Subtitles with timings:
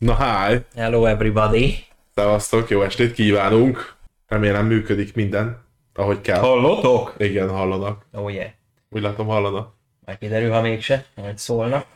[0.00, 0.58] Na hi!
[0.74, 1.74] Hello everybody!
[2.14, 3.94] Szevasztok, jó estét kívánunk!
[4.28, 5.62] Remélem működik minden,
[5.94, 6.38] ahogy kell.
[6.38, 7.14] Hallotok?
[7.18, 8.06] Igen, hallanak.
[8.12, 8.48] Oh yeah.
[8.90, 9.72] Úgy látom, hallanak.
[10.06, 11.86] Majd kiderül, ha mégse, majd szólnak.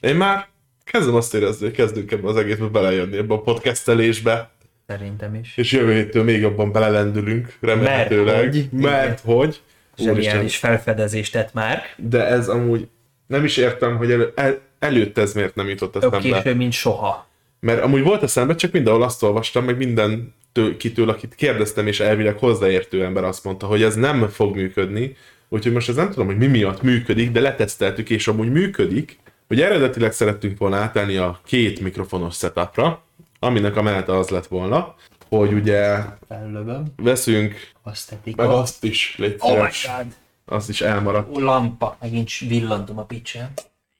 [0.00, 0.46] Én már
[0.84, 4.50] kezdem azt érezni, hogy kezdünk ebbe az egészbe belejönni, ebbe a podcastelésbe,
[4.86, 5.56] Szerintem is.
[5.56, 8.34] és jövő héttől még jobban belelendülünk, remélhetőleg.
[8.34, 8.68] Mert hogy.
[8.70, 9.62] Mert hogy.
[9.98, 10.22] Úristen.
[10.22, 11.82] Zseniális felfedezést tett már.
[11.96, 12.88] De ez amúgy
[13.26, 16.18] nem is értem, hogy el, el, előtte ez miért nem jutott eszembe.
[16.18, 17.26] késő, mint soha.
[17.60, 22.00] Mert amúgy volt eszembe, csak mindenhol azt olvastam, meg minden tő, kitől, akit kérdeztem, és
[22.00, 25.16] elvileg hozzáértő ember azt mondta, hogy ez nem fog működni.
[25.48, 29.18] Úgyhogy most ez nem tudom, hogy mi miatt működik, de leteszteltük, és amúgy működik.
[29.48, 33.02] Hogy eredetileg szerettünk volna átállni a két mikrofonos setupra,
[33.38, 34.94] aminek a menete az lett volna,
[35.28, 35.96] hogy ugye
[36.28, 36.84] Fellövöm.
[36.96, 40.06] veszünk, Azt meg azt is, légy Oh my god!
[40.44, 41.36] azt is elmaradt.
[41.36, 41.96] Lampa.
[42.00, 43.52] Megint villantom a picsán.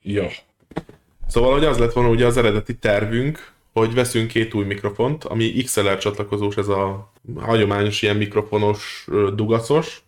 [0.02, 0.26] Jó.
[1.28, 5.62] Szóval, hogy az lett volna ugye az eredeti tervünk, hogy veszünk két új mikrofont, ami
[5.62, 10.02] XLR csatlakozós, ez a hagyományos ilyen mikrofonos dugacos.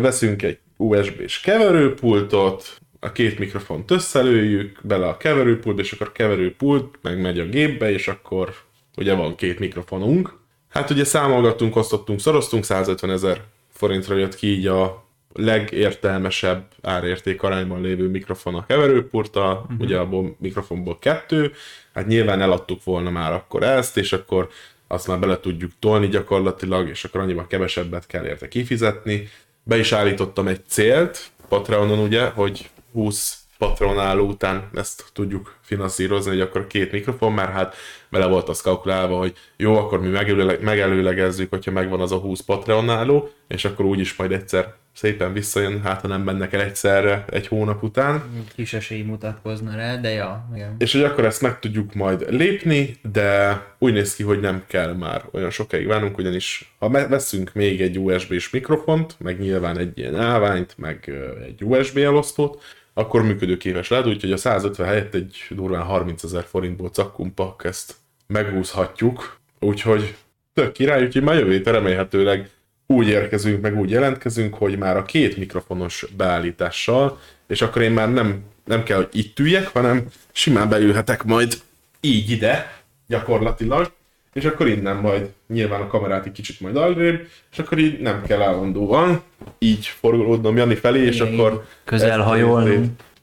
[0.00, 6.98] Veszünk egy USB-s keverőpultot, a két mikrofont összelőjük bele a keverőpultba, és akkor a keverőpult
[7.02, 8.54] megmegy a gépbe, és akkor
[8.96, 10.38] ugye van két mikrofonunk.
[10.68, 15.05] Hát ugye számolgattunk, osztottunk, szoroztunk, 150 ezer forintra jött ki így a
[15.36, 19.80] legértelmesebb árérték arányban lévő mikrofon a keverőpurta, uh-huh.
[19.80, 21.52] ugye abból mikrofonból kettő,
[21.94, 24.48] hát nyilván eladtuk volna már akkor ezt, és akkor
[24.88, 29.28] azt már bele tudjuk tolni gyakorlatilag, és akkor annyival kevesebbet kell érte kifizetni.
[29.62, 36.40] Be is állítottam egy célt, Patreonon ugye, hogy 20 patronáló után ezt tudjuk finanszírozni, hogy
[36.40, 37.74] akkor két mikrofon, mert hát
[38.08, 42.40] bele volt az kalkulálva, hogy jó, akkor mi megelőleg, megelőlegezzük, hogyha megvan az a 20
[42.40, 47.46] patronáló, és akkor úgyis majd egyszer szépen visszajön, hát ha nem mennek el egyszerre egy
[47.46, 48.22] hónap után.
[48.54, 50.74] Kis esély mutatkozna rá, de ja, igen.
[50.78, 54.92] És hogy akkor ezt meg tudjuk majd lépni, de úgy néz ki, hogy nem kell
[54.92, 60.16] már olyan sokáig várnunk, ugyanis ha veszünk még egy USB-s mikrofont, meg nyilván egy ilyen
[60.16, 61.12] állványt, meg
[61.46, 62.62] egy USB elosztót,
[62.94, 67.94] akkor működőképes lehet, úgyhogy a 150 helyett egy durván 30 ezer forintból cakkumpak ezt
[68.26, 70.14] megúszhatjuk, úgyhogy
[70.54, 72.50] tök király, úgyhogy már jövő remélhetőleg
[72.86, 78.12] úgy érkezünk, meg úgy jelentkezünk, hogy már a két mikrofonos beállítással, és akkor én már
[78.12, 81.54] nem, nem kell, hogy itt üljek, hanem simán beülhetek majd
[82.00, 83.92] így ide, gyakorlatilag,
[84.32, 88.22] és akkor innen majd nyilván a kamerát egy kicsit majd alrébb, és akkor így nem
[88.22, 89.22] kell állandóan
[89.58, 92.20] így forgolódnom Jani felé, és Igen, akkor közel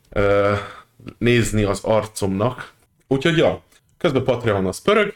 [0.10, 0.54] ö,
[1.18, 2.72] nézni az arcomnak.
[3.08, 3.62] Úgyhogy ja,
[3.98, 5.14] közben Patreon az pörög,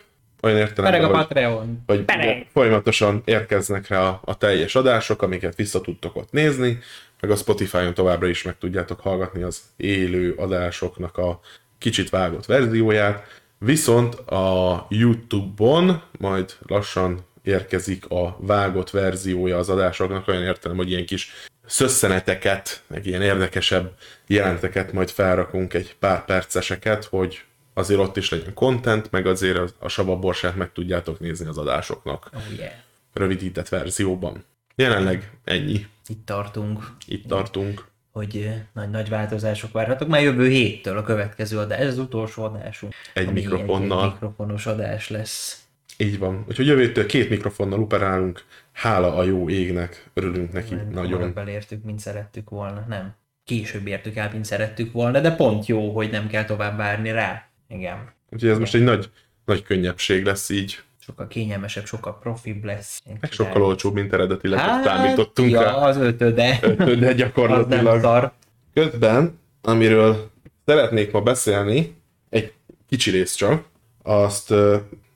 [0.47, 1.83] olyan értelemben, Pereg a hogy Patreon.
[1.85, 2.47] hogy Pereg.
[2.53, 6.79] folyamatosan érkeznek rá a, a teljes adások, amiket vissza tudtok ott nézni,
[7.21, 11.39] meg a Spotify-on továbbra is meg tudjátok hallgatni az élő adásoknak a
[11.77, 20.43] kicsit vágott verzióját, viszont a YouTube-on majd lassan érkezik a vágott verziója az adásoknak, olyan
[20.43, 21.31] értelem, hogy ilyen kis
[21.65, 23.91] szösszeneteket, meg ilyen érdekesebb
[24.27, 27.43] jelenteket majd felrakunk egy pár perceseket, hogy
[27.77, 32.57] azért ott is legyen content, meg azért a, savaborsát meg tudjátok nézni az adásoknak Oh
[32.57, 32.71] yeah.
[33.13, 34.43] rövidített verzióban.
[34.75, 35.85] Jelenleg ennyi.
[36.07, 36.91] Itt tartunk.
[37.05, 37.85] Itt tartunk.
[38.11, 40.07] hogy nagy-nagy változások várhatók.
[40.07, 42.93] Már jövő héttől a következő adás, ez az utolsó adásunk.
[43.13, 43.99] Egy mikrofonnal.
[43.99, 45.61] Egy, egy mikrofonos adás lesz.
[45.97, 46.45] Így van.
[46.47, 48.43] Úgyhogy jövő héttől két mikrofonnal operálunk.
[48.71, 50.09] Hála a jó égnek.
[50.13, 50.91] Örülünk neki Nagyon.
[50.91, 51.11] nagyon.
[51.11, 52.85] Hamarabb elértük, mint szerettük volna.
[52.87, 53.15] Nem.
[53.43, 57.46] Később értük el, mint szerettük volna, de pont jó, hogy nem kell tovább várni rá.
[57.67, 58.11] Igen.
[58.29, 59.09] Úgyhogy ez most egy nagy,
[59.45, 60.81] nagy könnyebbség lesz így.
[60.99, 63.01] Sokkal kényelmesebb, sokkal profibb lesz.
[63.19, 65.73] Meg sokkal olcsóbb, mint eredetileg hát, számítottunk ja, rá.
[65.73, 66.59] az ötöde.
[66.61, 68.31] De az nem gyakorlatilag.
[68.73, 70.31] Közben, amiről
[70.65, 71.95] szeretnék ma beszélni,
[72.29, 72.53] egy
[72.87, 73.65] kicsi rész csak,
[74.03, 74.53] azt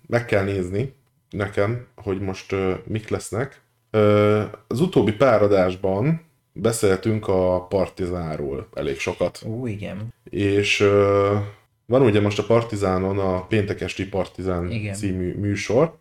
[0.07, 0.94] meg kell nézni
[1.29, 3.62] nekem, hogy most mik lesznek.
[4.68, 6.22] Az utóbbi pár adásban
[6.53, 9.41] beszéltünk a Partizánról elég sokat.
[9.45, 10.13] Ó, igen.
[10.23, 10.88] És
[11.91, 14.94] van ugye most a Partizánon a Péntek esti Partizán Igen.
[14.94, 15.98] című műsor.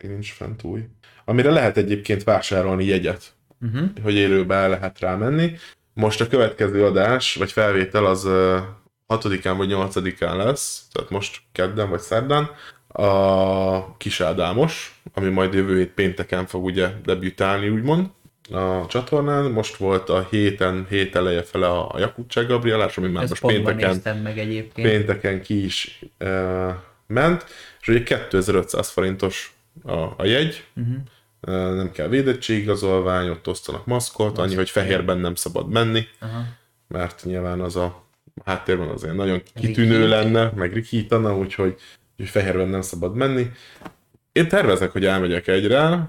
[0.00, 0.80] Még nincs fent új.
[1.24, 3.32] Amire lehet egyébként vásárolni jegyet
[3.62, 3.88] Uh-huh.
[4.02, 5.52] hogy élőbe el lehet rámenni.
[5.94, 8.58] Most a következő adás, vagy felvétel az ö,
[9.08, 12.50] 6-án vagy 8-án lesz, tehát most kedden vagy szerdán,
[12.88, 18.06] a Kis Ádámos, ami majd jövő hét pénteken fog ugye debütálni, úgymond
[18.52, 19.50] a csatornán.
[19.50, 24.16] Most volt a héten, hét eleje fele a Jakubcsák Gabrielás, ami már Ezt most pénteken,
[24.16, 24.88] meg egyébként.
[24.88, 26.70] pénteken ki is uh,
[27.06, 27.44] ment,
[27.80, 29.54] és ugye 2500 forintos
[29.84, 30.94] a, a jegy, Uh-huh.
[31.40, 36.42] Ö, nem kell védettségigazolvány, ott osztanak maszkot, annyi, hogy fehérben nem szabad menni, Aha.
[36.88, 38.04] mert nyilván az a
[38.44, 40.08] háttérben azért nagyon kitűnő Rikít.
[40.08, 41.74] lenne, meg rikítana, úgyhogy,
[42.10, 43.50] úgyhogy fehérben nem szabad menni.
[44.32, 46.08] Én tervezek, hogy elmegyek egyre.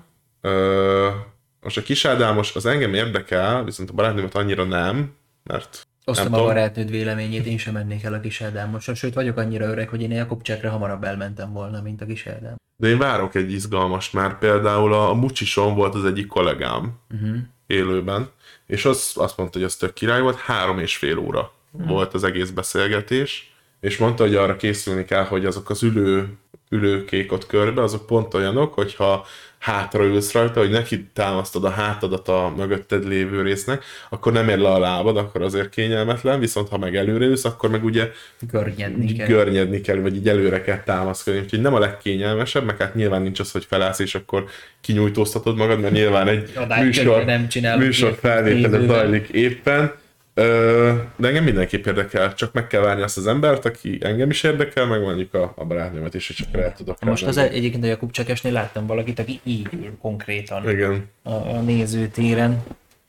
[1.61, 5.13] Most a kisádámos az engem érdekel, viszont a barátnőmet annyira nem,
[5.43, 9.65] mert Osztom a barátnőd véleményét, én sem mennék el a kis Ádámosra, sőt vagyok annyira
[9.65, 12.55] öreg, hogy én a Jakobcsekre hamarabb elmentem volna, mint a kis Ádám.
[12.75, 17.37] de én várok egy izgalmas, mert például a, a Mucsison volt az egyik kollégám Uh-huh.
[17.67, 18.29] élőben,
[18.65, 22.23] és az, azt mondta, hogy az tök király volt, három és fél óra volt az
[22.23, 26.37] egész beszélgetés, és mondta, hogy arra készülni kell, hogy azok az ülő,
[26.69, 29.25] ülőkék ott körbe, azok pont olyanok, hogyha
[29.61, 34.57] hátra ülsz rajta, hogy neki támasztod a hátadat a mögötted lévő résznek, akkor nem ér
[34.57, 38.09] le a lábad, akkor azért kényelmetlen, viszont ha meg előre ülsz, akkor meg ugye
[38.51, 39.27] Görnyedni kell.
[39.27, 43.39] görnyedni kell, vagy így előre kell támaszkodni, úgyhogy nem a legkényelmesebb, meg hát nyilván nincs
[43.39, 44.45] az, hogy felállsz, és akkor
[44.81, 47.47] kinyújtóztatod magad, mert nyilván egy műsor, nem
[47.77, 49.93] műsor felvétele zajlik éppen,
[50.33, 54.43] Ö, de engem mindenképp érdekel, csak meg kell várni azt az embert, aki engem is
[54.43, 57.87] érdekel, meg mondjuk a, a barátnőmet is, és akkor el tudok Most az egyébként a
[57.87, 61.09] Jakubcsekesnél láttam valakit, aki így ül konkrétan Igen.
[61.23, 62.63] a, a nézőtéren.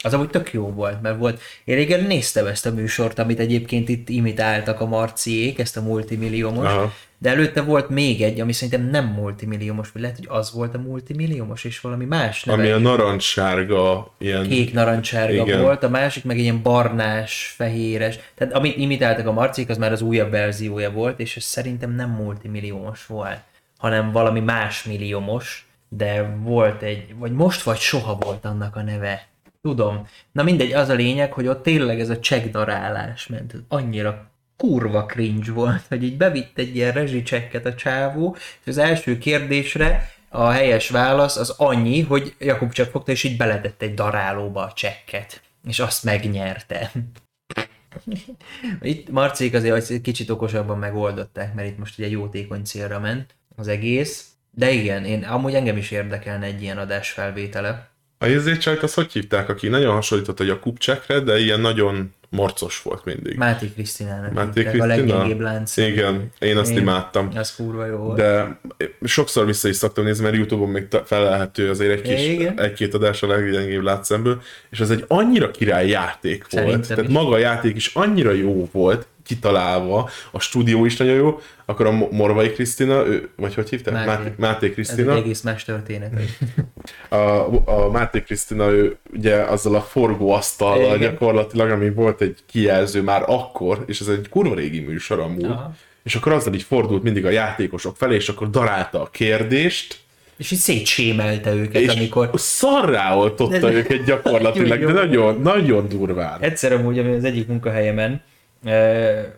[0.05, 3.89] Az amúgy tök jó volt, mert volt, én régen néztem ezt a műsort, amit egyébként
[3.89, 6.93] itt imitáltak a Marciék, ezt a multimilliómos, Aha.
[7.23, 10.79] De előtte volt még egy, ami szerintem nem multimilliómos, vagy lehet, hogy az volt a
[10.79, 14.49] multimilliómos, és valami más neve Ami a narancssárga, ilyen...
[14.49, 15.61] kék narancssárga Igen.
[15.61, 18.19] volt, a másik meg ilyen barnás, fehéres.
[18.35, 22.11] Tehát amit imitáltak a Marcik, az már az újabb verziója volt, és ez szerintem nem
[22.11, 23.41] multimilliómos volt,
[23.79, 29.27] hanem valami más milliómos, de volt egy, vagy most vagy soha volt annak a neve.
[29.61, 30.07] Tudom.
[30.33, 33.55] Na mindegy, az a lényeg, hogy ott tényleg ez a csekdarálás ment.
[33.69, 34.31] Annyira
[34.63, 40.13] kurva cringe volt, hogy így bevitt egy ilyen rezsicsekket a csávó, és az első kérdésre
[40.29, 44.73] a helyes válasz az annyi, hogy Jakub csak fogta, és így beletett egy darálóba a
[44.73, 45.43] csekket.
[45.69, 46.93] És azt megnyerte.
[48.81, 53.69] Itt Marcék azért egy kicsit okosabban megoldották, mert itt most ugye jótékony célra ment az
[53.69, 54.27] egész.
[54.51, 57.92] De igen, én amúgy engem is érdekelne egy ilyen adás felvétele.
[58.23, 63.05] A Jézécsajt azt hogy hívták, aki nagyon hasonlított a Jakubcsekre, de ilyen nagyon morcos volt
[63.05, 63.37] mindig.
[63.37, 65.17] Máté Krisztinának Máté hívták, a Krisztina?
[65.17, 65.77] leggyengébb lánc.
[65.77, 66.83] Igen, én azt Igen.
[66.83, 67.31] imádtam.
[67.37, 68.17] Az kurva jó volt.
[68.17, 68.59] De
[69.05, 72.61] sokszor vissza is szoktam nézni, mert Youtube-on még felelhető azért egy kis, Igen.
[72.61, 76.65] egy-két adás a leggyengébb látszemből, és az egy annyira király játék volt.
[76.65, 77.17] Szerintem Tehát is.
[77.17, 81.91] maga a játék is annyira jó volt, kitalálva, a stúdió is nagyon jó, akkor a
[81.91, 83.95] Mo- Morvai Krisztina, ő, vagy hogy hívták?
[83.95, 84.07] Máté.
[84.09, 85.15] Máté, Máté Ez egy Krisztina.
[85.17, 86.13] egész más történet.
[87.09, 87.17] A,
[87.65, 90.99] a Máté Krisztina, ő ugye azzal a forgóasztallal Igen.
[90.99, 95.73] gyakorlatilag, ami volt egy kijelző már akkor, és ez egy kurva régi műsor amúgy, Aha.
[96.03, 100.01] és akkor azzal így fordult mindig a játékosok felé, és akkor darálta a kérdést,
[100.37, 102.31] És így szétsémelte őket, és amikor...
[102.35, 106.41] szarrá oltotta De- őket gyakorlatilag, de nagyon, nagyon durván.
[106.41, 108.23] Egyszer amúgy az egyik munkahelyemen,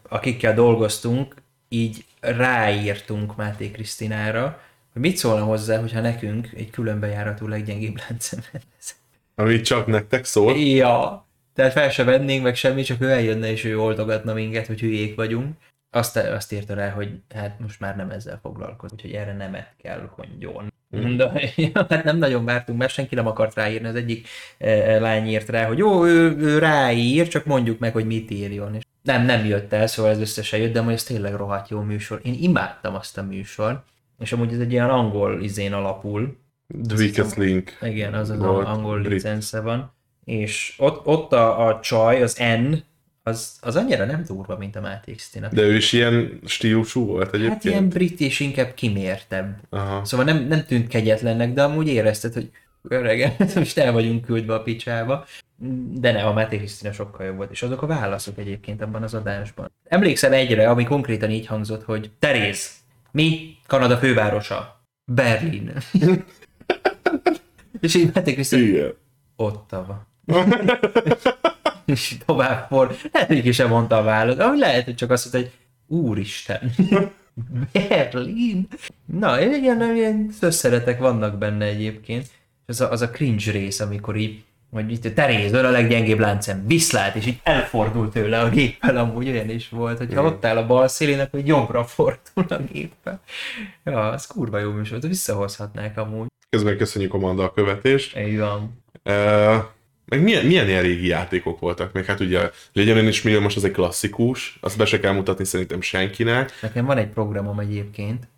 [0.08, 1.34] akikkel dolgoztunk,
[1.68, 4.60] így ráírtunk Máté Krisztinára,
[4.92, 8.96] hogy mit szólna hozzá, hogyha nekünk egy külön bejáratú leggyengébb láncem lesz.
[9.34, 10.56] Ami csak nektek szól.
[10.56, 14.80] Ja, tehát fel se vennénk meg semmi, csak ő eljönne és ő oldogatna minket, hogy
[14.80, 15.56] hülyék vagyunk.
[15.90, 20.10] Azt, azt írta rá, hogy hát most már nem ezzel foglalkozik, úgyhogy erre nemet kell
[20.16, 20.72] mondjon.
[21.16, 23.88] De ja, hát nem nagyon vártunk, mert senki nem akart ráírni.
[23.88, 24.28] Az egyik
[24.58, 28.74] eh, lány írt rá, hogy jó, ő, ő ráír, csak mondjuk meg, hogy mit írjon.
[28.74, 31.80] És nem, nem jött el, szóval ez összesen jött, de amúgy ez tényleg rohadt jó
[31.80, 32.20] műsor.
[32.22, 33.82] Én imádtam azt a műsor,
[34.18, 36.36] és amúgy ez egy ilyen angol izén alapul,
[36.88, 37.78] The Weakest Link.
[37.82, 39.12] igen, az az Volt angol brit.
[39.12, 39.92] licence van.
[40.24, 42.74] És ott, ott a, a csaj, az N,
[43.22, 45.48] az, az annyira nem durva, mint a Máté Krisztina.
[45.48, 47.52] De ő is ilyen stílusú volt egyébként.
[47.52, 49.56] Hát ilyen brit és inkább kimértebb.
[49.70, 50.04] Aha.
[50.04, 52.50] Szóval nem, nem tűnt kegyetlennek, de amúgy érezted, hogy
[52.82, 55.24] öregen, most el vagyunk küldve a picsába.
[55.92, 59.14] De ne, a Máté Krisztina sokkal jobb volt, és azok a válaszok egyébként abban az
[59.14, 59.70] adásban.
[59.88, 62.70] Emlékszem egyre, ami konkrétan így hangzott, hogy Teréz,
[63.10, 64.80] mi Kanada fővárosa?
[65.04, 65.72] Berlin.
[67.80, 68.86] és így Máté Krisztina.
[69.36, 70.06] Ottava.
[71.84, 72.96] és tovább for.
[73.12, 74.40] Lehet, hogy sem mondta a választ.
[74.40, 75.58] Ahogy lehet, hogy csak azt mondta, hogy
[75.98, 76.70] úristen.
[77.72, 78.68] Berlin.
[79.04, 82.26] Na, ilyen, ilyen szösszeretek vannak benne egyébként.
[82.66, 84.44] Az a, az a cringe rész, amikor így
[84.74, 89.28] hogy itt Teréz, ön a leggyengébb láncem, viszlát, és így elfordult tőle a géppel, amúgy
[89.28, 90.26] olyan is volt, hogyha Mm.
[90.26, 93.20] ott áll a bal szélének, hogy jobbra fordul a géppel.
[93.84, 96.26] Ja, az kurva jó műsor, visszahozhatnák amúgy.
[96.50, 98.16] Közben köszönjük Amanda a követést.
[98.18, 98.82] Így van.
[99.04, 99.64] Uh,
[100.04, 101.92] meg milyen, milyen ilyen régi játékok voltak?
[101.92, 105.12] Még hát ugye legyen ön is millió, most az egy klasszikus, azt be se kell
[105.12, 106.50] mutatni szerintem senkinek.
[106.62, 108.28] Nekem van egy programom egyébként,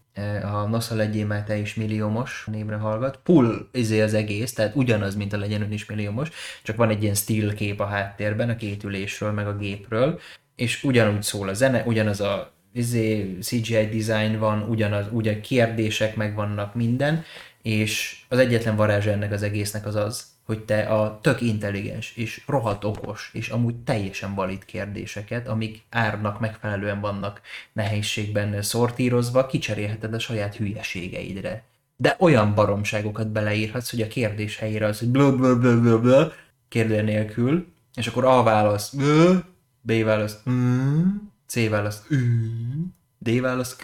[0.42, 3.18] a Nosza legyél már te is milliómos névre hallgat.
[3.22, 6.30] Pull izé az egész, tehát ugyanaz, mint a legyen ön is milliómos,
[6.62, 10.20] csak van egy ilyen stíl kép a háttérben, a két ülésről, meg a gépről,
[10.56, 16.74] és ugyanúgy szól a zene, ugyanaz a izé, CGI design van, ugyanaz, ugyan kérdések megvannak
[16.74, 17.24] minden,
[17.62, 22.42] és az egyetlen varázsa ennek az egésznek az az, hogy te a tök intelligens és
[22.46, 27.40] rohadt okos, és amúgy teljesen valid kérdéseket, amik árnak megfelelően vannak
[27.72, 31.64] nehézségben szortírozva, kicserélheted a saját hülyeségeidre.
[31.96, 36.26] De olyan baromságokat beleírhatsz, hogy a kérdés helyére az, hogy blö, blö, blö, blö, blö,
[36.68, 39.34] kérdő nélkül, és akkor A válasz, blö,
[39.80, 41.08] B válasz, mm,
[41.46, 42.82] C válasz, mm,
[43.18, 43.76] D válasz,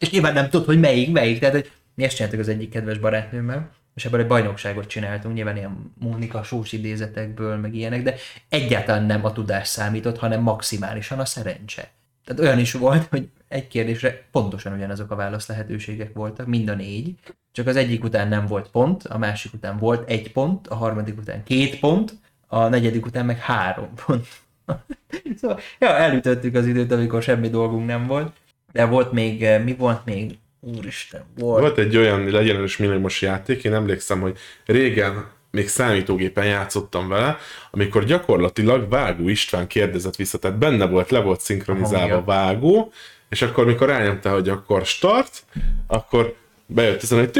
[0.00, 2.98] és nyilván nem tudod, hogy melyik, melyik, tehát hogy mi ezt csináltuk az egyik kedves
[2.98, 8.14] barátnőmmel, és ebből egy bajnokságot csináltunk, nyilván ilyen Mónika sós idézetekből, meg ilyenek, de
[8.48, 11.90] egyáltalán nem a tudás számított, hanem maximálisan a szerencse.
[12.24, 16.74] Tehát olyan is volt, hogy egy kérdésre pontosan ugyanazok a válasz lehetőségek voltak, mind a
[16.74, 17.14] négy,
[17.52, 21.18] csak az egyik után nem volt pont, a másik után volt egy pont, a harmadik
[21.18, 22.12] után két pont,
[22.46, 24.26] a negyedik után meg három pont.
[25.40, 28.32] szóval, ja, elütöttük az időt, amikor semmi dolgunk nem volt,
[28.72, 30.38] de volt még, mi volt még?
[30.74, 31.60] Úristen, volt.
[31.60, 37.38] Volt egy olyan legyenes milliómos játék, én emlékszem, hogy régen még számítógépen játszottam vele,
[37.70, 42.92] amikor gyakorlatilag Vágó István kérdezett vissza, tehát benne volt, le volt szinkronizálva Vágó,
[43.28, 45.44] és akkor mikor rányomta, hogy akkor start,
[45.86, 46.34] akkor
[46.66, 47.30] bejött ezen, hogy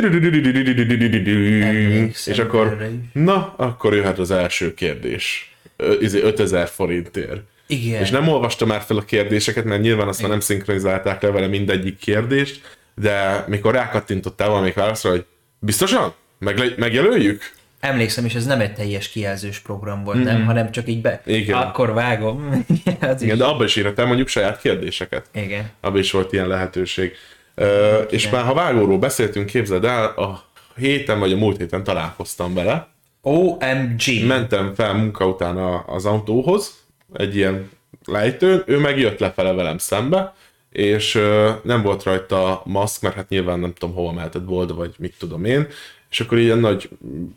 [2.26, 5.56] és akkor na, akkor jöhet az első kérdés.
[5.76, 7.40] 5000 forintért.
[7.66, 8.00] Igen.
[8.00, 11.47] És nem olvastam már fel a kérdéseket, mert nyilván azt már nem szinkronizálták le vele
[11.47, 15.25] mindegyik kérdést, de mikor rákattintottál valamelyik válaszra, hogy
[15.59, 16.15] biztosan?
[16.38, 17.55] Megle- megjelöljük?
[17.81, 20.26] Emlékszem, és ez nem egy teljes kijelzős program volt, mm-hmm.
[20.26, 21.57] nem, hanem csak így be, Igen.
[21.57, 22.49] akkor vágom.
[23.00, 23.41] az Igen, is.
[23.41, 25.26] de abban is írhatál mondjuk saját kérdéseket.
[25.33, 25.71] Igen.
[25.81, 27.12] Abban is volt ilyen lehetőség.
[27.57, 27.67] Uh,
[28.11, 30.45] és már ha vágóról beszéltünk, képzeld el, a
[30.76, 32.88] héten vagy a múlt héten találkoztam vele.
[33.21, 34.26] OMG!
[34.26, 37.71] Mentem fel munka után az autóhoz, egy ilyen
[38.05, 40.35] lejtőn, ő meg jött lefele velem szembe,
[40.76, 41.18] és
[41.62, 45.45] nem volt rajta maszk, mert hát nyilván nem tudom hova mehetett bolda, vagy mit tudom
[45.45, 45.66] én,
[46.11, 46.88] és akkor ilyen nagy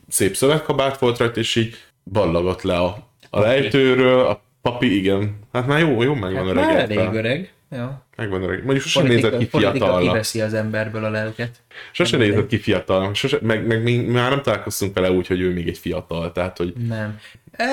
[0.07, 5.39] szép szövetkabát volt rajta, és így ballagott le a, a lejtőről, a papi, igen.
[5.53, 6.65] Hát már jó, jó megvan hát öreg.
[6.65, 7.53] Már elég öreg.
[7.71, 8.05] Ja.
[8.15, 8.63] Megvan öreg.
[8.63, 10.01] Mondjuk sosem nézett ki fiatalnak.
[10.01, 11.55] kiveszi az emberből a lelket.
[11.91, 13.13] Sose nézett ki fiatal.
[13.13, 16.31] Sose, meg, meg mi már nem találkoztunk vele úgy, hogy ő még egy fiatal.
[16.31, 16.73] Tehát, hogy...
[16.87, 17.19] Nem.
[17.51, 17.67] E,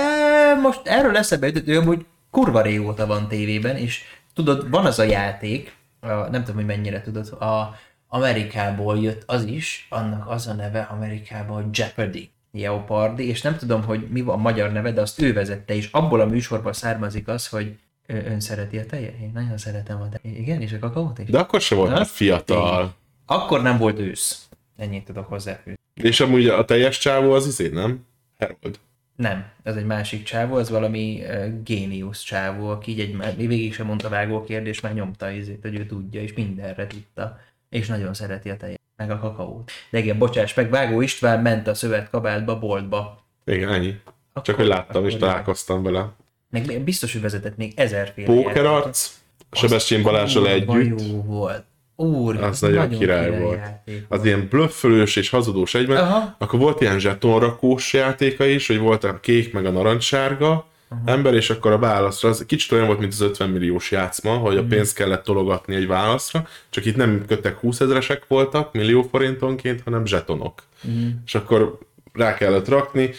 [0.62, 4.02] most erről eszembe jutott, ő amúgy kurva régóta van tévében, és
[4.37, 7.75] tudod, van az a játék, a, nem tudom, hogy mennyire tudod, a
[8.09, 12.31] Amerikából jött az is, annak az a neve Amerikában, Jeopardy.
[12.50, 15.88] Jeopardy, és nem tudom, hogy mi van a magyar neve, de azt ő vezette, és
[15.93, 19.14] abból a műsorból származik az, hogy ön szereti a tejet?
[19.21, 20.38] Én nagyon szeretem a tejet.
[20.38, 21.28] Igen, és a kakaót is?
[21.28, 22.83] De akkor se volt hát, fiatal.
[22.83, 22.90] Én.
[23.26, 24.49] Akkor nem volt ősz.
[24.76, 25.75] Ennyit tudok hozzáfűzni.
[25.95, 28.07] És amúgy a teljes csávó az izé, nem?
[28.38, 28.78] Harold.
[29.16, 33.87] Nem, ez egy másik csávó, ez valami uh, géniusz csávó, aki így egy, végig sem
[33.87, 38.50] mondta vágó kérdést, már nyomta izét, hogy ő tudja, és mindenre tudta és nagyon szereti
[38.50, 39.70] a tejet, meg a kakaót.
[39.90, 43.25] De igen, bocsáss meg, Vágó István ment a szövetkabátba, boltba.
[43.44, 44.00] Igen, ennyi.
[44.28, 46.12] Akkor, Csak hogy láttam és találkoztam vele.
[46.50, 49.20] Meg biztos, hogy vezetett még ezerféle Pókerarc,
[49.50, 51.00] Sebestyén Balázsral együtt.
[51.00, 51.64] Jó volt.
[51.97, 53.59] Úr, az nagyon, nagyon király, király volt.
[53.59, 54.05] Játék.
[54.09, 55.97] Az ilyen blöffölős és hazudós egyben.
[55.97, 56.37] Aha.
[56.38, 61.12] Akkor volt ilyen zsetonrakós játéka is, hogy volt a kék meg a narancssárga, uh-huh.
[61.12, 64.57] ember, és akkor a válaszra, az kicsit olyan volt, mint az 50 milliós játszma, hogy
[64.57, 64.75] a uh-huh.
[64.75, 70.07] pénzt kellett tologatni egy válaszra, csak itt nem köttek 20 ezeresek voltak millió forintonként, hanem
[70.07, 70.62] zsetonok.
[70.85, 71.09] Uh-huh.
[71.26, 71.79] És akkor
[72.12, 73.11] rá kellett rakni,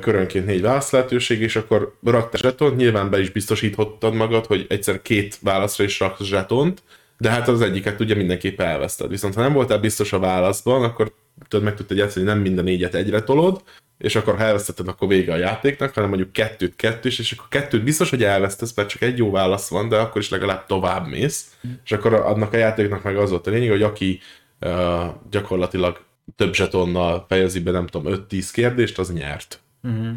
[0.00, 5.02] körönként négy válasz lehetőség, és akkor raktál zsetont, nyilván be is biztosíthattad magad, hogy egyszer
[5.02, 6.82] két válaszra is raksz zsetont,
[7.22, 9.08] de hát az egyiket ugye mindenképp elveszted.
[9.08, 11.12] Viszont ha nem voltál biztos a válaszban, akkor
[11.48, 13.62] tudod, meg tudtad játszani, hogy nem mind a négyet egyre tolod,
[13.98, 17.84] és akkor ha elvesztetted, akkor vége a játéknak, hanem mondjuk kettőt, kettős, és akkor kettőt
[17.84, 21.56] biztos, hogy elvesztesz, mert csak egy jó válasz van, de akkor is legalább tovább mész.
[21.66, 21.70] Mm.
[21.84, 24.20] És akkor adnak a játéknak meg az volt a lényeg, hogy aki
[24.60, 26.00] uh, gyakorlatilag
[26.36, 29.60] több zsetonnal fejezi be, nem tudom, 5-10 kérdést, az nyert.
[29.88, 30.12] Mm-hmm.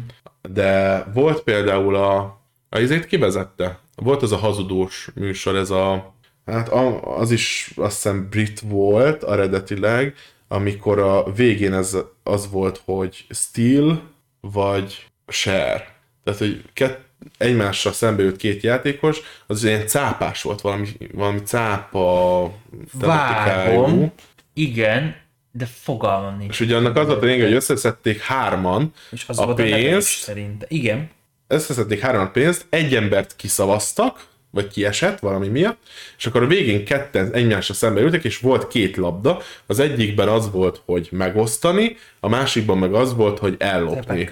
[0.48, 3.78] De volt például a, a izét kivezette?
[3.94, 6.15] Volt az a hazudós műsor, ez a,
[6.46, 6.68] hát
[7.04, 10.14] az is azt hiszem brit volt eredetileg,
[10.48, 14.02] amikor a végén ez az volt, hogy steal
[14.40, 15.94] vagy share.
[16.24, 17.04] Tehát, hogy kett,
[17.38, 22.52] egymással szembe jött két játékos, az ilyen cápás volt, valami, valami cápa
[22.92, 24.12] Vágom.
[24.54, 25.16] Igen,
[25.52, 26.50] de fogalmam nincs.
[26.50, 30.22] És ugye annak az volt a lényeg, hogy összeszedték hárman és az a volt pénzt.
[30.22, 30.64] A szerint.
[30.68, 31.10] Igen.
[31.46, 34.26] Összeszedték hárman a pénzt, egy embert kiszavaztak,
[34.56, 35.78] vagy kiesett valami miatt,
[36.18, 40.50] és akkor a végén ketten egymásra szembe ültek, és volt két labda, az egyikben az
[40.50, 44.28] volt, hogy megosztani, a másikban meg az volt, hogy ellopni.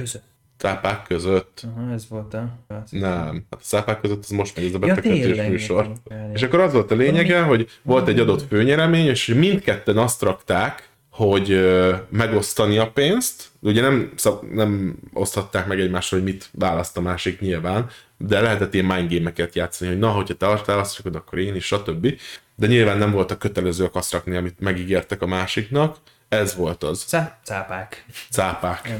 [0.58, 1.62] cápák között.
[1.76, 2.48] Aha, ez volt a...
[2.90, 5.92] Nem, hát a cápák között az most megy ez a Ja, befektetés tényleg, műsor.
[6.32, 10.88] És akkor az volt a lényege, hogy volt egy adott főnyeremény, és mindketten azt rakták,
[11.14, 11.60] hogy
[12.08, 13.48] megosztani a pénzt.
[13.60, 18.74] Ugye nem, szab, nem oszthatták meg egymással, hogy mit választ a másik nyilván, de lehetett
[18.74, 22.18] ilyen mind game-eket játszani, hogy na, hogyha te azt rakod, akkor én is, stb.
[22.56, 25.96] De nyilván nem voltak kötelezőek azt rakni, amit megígértek a másiknak.
[26.28, 27.04] Ez volt az.
[27.10, 28.04] Cá- cápák.
[28.30, 28.98] Cápák.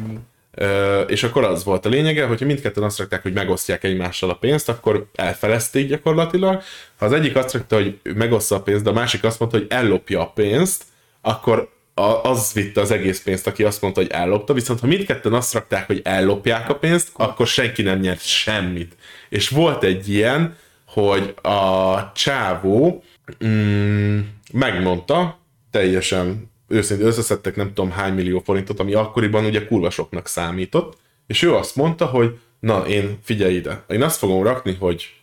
[0.50, 4.34] Ö, és akkor az volt a lényege, hogyha mindketten azt rakták, hogy megosztják egymással a
[4.34, 6.62] pénzt, akkor elfelezték gyakorlatilag.
[6.96, 9.66] Ha az egyik azt rakta, hogy megoszta a pénzt, de a másik azt mondta, hogy
[9.70, 10.82] ellopja a pénzt,
[11.20, 15.32] akkor a, az vitte az egész pénzt, aki azt mondta, hogy ellopta, viszont ha mindketten
[15.32, 18.96] azt rakták, hogy ellopják a pénzt, akkor senki nem nyert semmit.
[19.28, 23.02] És volt egy ilyen, hogy a csávó
[23.44, 24.20] mm,
[24.52, 25.38] megmondta,
[25.70, 30.96] teljesen őszintén összeszedtek nem tudom hány millió forintot, ami akkoriban ugye kurva soknak számított,
[31.26, 35.14] és ő azt mondta, hogy na én figyelj ide, én azt fogom rakni, hogy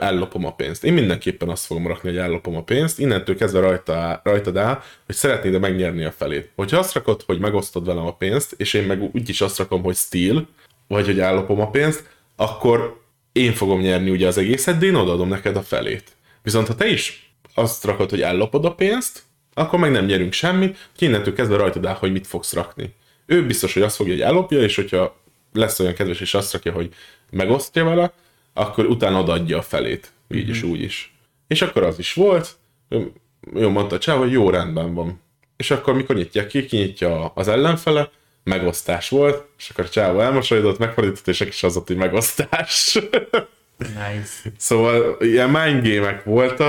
[0.00, 0.84] ellopom a pénzt.
[0.84, 5.14] Én mindenképpen azt fogom rakni, hogy ellopom a pénzt, innentől kezdve rajta, rajtad áll, hogy
[5.14, 6.50] szeretnéd megnyerni a felét.
[6.56, 9.96] Hogyha azt rakod, hogy megosztod velem a pénzt, és én meg úgyis azt rakom, hogy
[9.96, 10.48] steal,
[10.88, 12.04] vagy hogy ellopom a pénzt,
[12.36, 13.00] akkor
[13.32, 16.12] én fogom nyerni ugye az egészet, de én odaadom neked a felét.
[16.42, 19.22] Viszont ha te is azt rakod, hogy ellopod a pénzt,
[19.54, 22.94] akkor meg nem nyerünk semmit, hogy innentől kezdve rajtad áll, hogy mit fogsz rakni.
[23.26, 25.16] Ő biztos, hogy azt fogja, hogy ellopja, és hogyha
[25.52, 26.94] lesz olyan kedves, és azt rakja, hogy
[27.30, 28.12] megosztja vele,
[28.60, 30.12] akkor utána odaadja a felét.
[30.28, 31.14] Így is, úgy is.
[31.46, 32.56] És akkor az is volt,
[33.54, 35.20] jó mondta a csáv, hogy jó rendben van.
[35.56, 38.10] És akkor mikor nyitják ki, kinyitja az ellenfele,
[38.44, 42.98] megosztás volt, és akkor a csávó elmosolyodott, megfordított, és is az volt, hogy megosztás.
[43.78, 44.50] Nice.
[44.56, 46.60] szóval ilyen mind game volt,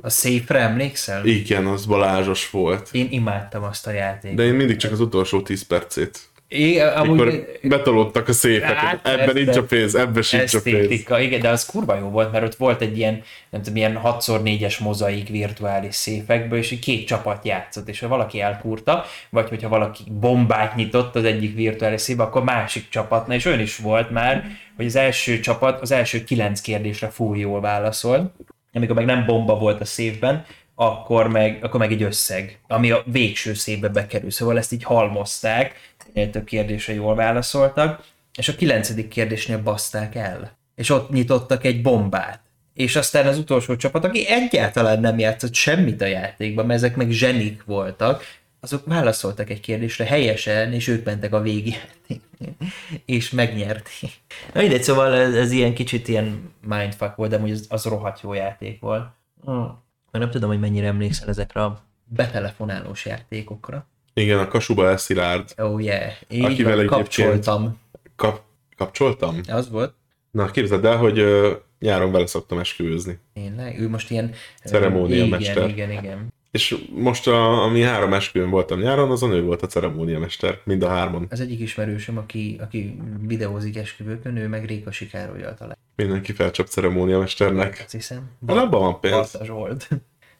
[0.00, 1.26] A szépre emlékszel?
[1.26, 2.88] igen, az balázsos volt.
[2.92, 4.36] Én imádtam azt a játékot.
[4.36, 6.25] De én mindig csak az utolsó 10 percét.
[6.48, 10.90] É, Amikor amúgy betolódtak a szépek, Hát, ebben nincs a pénz, ebben sincs a pénz.
[11.08, 14.80] igen, de az kurva jó volt, mert ott volt egy ilyen, nem tudom, ilyen 6x4-es
[14.80, 20.76] mozaik virtuális széfekből, és két csapat játszott, és ha valaki elkúrta, vagy hogyha valaki bombát
[20.76, 24.44] nyitott az egyik virtuális széfbe, akkor másik csapatna, és olyan is volt már,
[24.76, 28.34] hogy az első csapat az első kilenc kérdésre full jól válaszol,
[28.72, 30.44] amikor meg nem bomba volt a széfben,
[30.74, 34.30] akkor meg, akkor meg egy összeg, ami a végső széfbe bekerül.
[34.30, 38.04] Szóval ezt így halmozták, minél több kérdésre jól válaszoltak,
[38.38, 40.56] és a kilencedik kérdésnél baszták el.
[40.74, 42.40] És ott nyitottak egy bombát.
[42.74, 47.10] És aztán az utolsó csapat, aki egyáltalán nem játszott semmit a játékban, mert ezek meg
[47.10, 48.24] zsenik voltak,
[48.60, 52.22] azok válaszoltak egy kérdésre helyesen, és ők mentek a végjáték.
[53.04, 54.10] és megnyerték.
[54.52, 58.20] Na mindegy, szóval ez, ez ilyen kicsit ilyen mindfuck volt, de amúgy az, az rohadt
[58.20, 59.08] jó játék volt.
[59.44, 59.84] Hmm.
[60.10, 63.86] Meg nem tudom, hogy mennyire emlékszel ezekre a betelefonálós játékokra.
[64.20, 65.52] Igen, a kasuba elszilárd.
[65.56, 67.80] Oh yeah, így Akivel van, kapcsoltam.
[68.16, 68.40] Kap,
[68.76, 69.40] kapcsoltam?
[69.48, 69.94] Az volt.
[70.30, 73.18] Na, képzeld el, hogy ö, nyáron vele szoktam esküvőzni.
[73.34, 73.80] Tényleg?
[73.80, 74.32] Ő most ilyen...
[74.64, 75.68] Ceremóniamester.
[75.68, 76.34] Igen, igen, igen.
[76.50, 80.88] És most, a, ami három esküvőn voltam nyáron, azon ő volt a ceremóniamester, mind a
[80.88, 81.26] hárman.
[81.30, 85.76] Az egyik ismerősöm, aki, aki videózik esküvőkön, ő meg Réka Sikárolyal talán.
[85.96, 87.80] Mindenki felcsap ceremóniamesternek.
[87.84, 88.30] Azt hiszem.
[88.46, 89.14] Hát abban van pénz.
[89.14, 89.88] Bartas volt.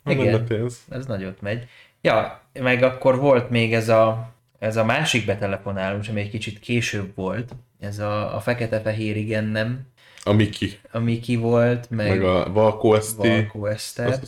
[0.03, 0.79] Van benne pénz.
[0.89, 1.67] ez nagyot megy.
[2.07, 7.13] Ja, meg akkor volt még ez a, ez a másik betelefonálós, ami egy kicsit később
[7.15, 7.53] volt.
[7.81, 9.81] Ez a, a fekete-fehér igen nem,
[10.23, 13.17] A Miki, ami ki volt, meg, meg a Valko ST.
[13.17, 14.21] Valkó Eszter.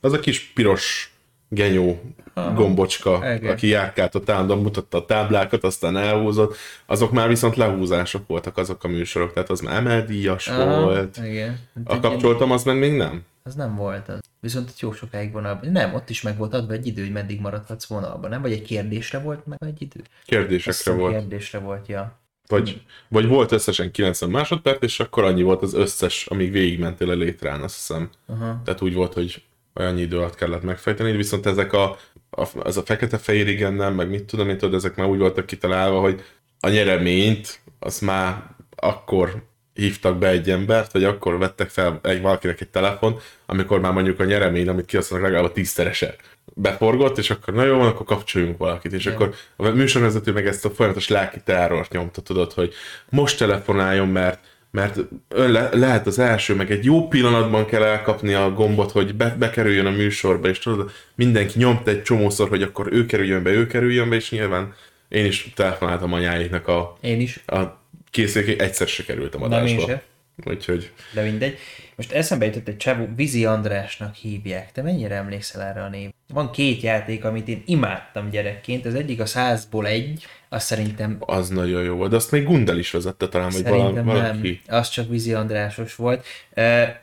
[0.00, 1.14] Az a kis piros
[1.48, 2.00] genyó
[2.54, 3.52] gombocska, igen.
[3.52, 6.56] aki járkált a állandóan mutatta a táblákat, aztán elhúzott.
[6.86, 11.16] Azok már viszont lehúzások voltak azok a műsorok, tehát az már emeldíjas Aha, volt.
[11.24, 11.58] Igen.
[11.84, 13.24] A kapcsoltam, az meg még nem.
[13.48, 14.18] Az nem volt az.
[14.40, 15.70] Viszont ott jó sokáig vonalban.
[15.70, 18.42] Nem, ott is meg volt adva egy idő, hogy meddig maradhatsz vonalban, nem?
[18.42, 20.00] Vagy egy kérdésre volt meg egy idő?
[20.00, 21.12] Azt Kérdésekre hiszem, volt.
[21.12, 22.18] Kérdésre volt, ja.
[22.46, 27.14] Vagy, vagy volt összesen 90 másodperc, és akkor annyi volt az összes, amíg végigmentél a
[27.14, 28.10] létrán, azt hiszem.
[28.26, 28.60] Aha.
[28.64, 29.42] Tehát úgy volt, hogy
[29.74, 31.96] olyan idő alatt kellett megfejteni, viszont ezek a,
[32.30, 35.46] a, az a fekete-fehér igen nem, meg mit tudom én, tudod, ezek már úgy voltak
[35.46, 36.22] kitalálva, hogy
[36.60, 38.42] a nyereményt, az már
[38.76, 39.42] akkor
[39.80, 44.20] hívtak be egy embert, vagy akkor vettek fel egy valakinek egy telefon, amikor már mondjuk
[44.20, 46.14] a nyeremény, amit kihasználnak legalább a tízszerese
[46.54, 49.12] beforgott, és akkor na jó van, akkor kapcsoljunk valakit, és Jó.
[49.12, 52.72] akkor a műsorvezető meg ezt a folyamatos lelki terrort nyomta, tudod, hogy
[53.08, 54.38] most telefonáljon, mert
[54.70, 59.14] mert ön le, lehet az első, meg egy jó pillanatban kell elkapni a gombot, hogy
[59.14, 63.50] be, bekerüljön a műsorba, és tudod, mindenki nyomta egy csomószor, hogy akkor ő kerüljön be,
[63.50, 64.74] ő kerüljön be, és nyilván
[65.08, 67.40] én is telefonáltam anyáiknak a, Én is.
[67.46, 67.77] a
[68.10, 69.80] készülékig, egyszer se kerültem Nem adásba.
[69.80, 70.02] se.
[70.44, 71.58] Úgyhogy De mindegy.
[71.96, 74.72] Most eszembe jutott egy csávó, Vizi Andrásnak hívják.
[74.72, 76.10] Te mennyire emlékszel erre a név?
[76.32, 81.48] Van két játék, amit én imádtam gyerekként, az egyik a százból egy, azt szerintem Az
[81.48, 84.30] nagyon jó volt, de azt még Gundel is vezette talán, vagy Szerintem vala- nem.
[84.32, 84.60] valaki.
[84.66, 86.24] Az csak Vizi Andrásos volt.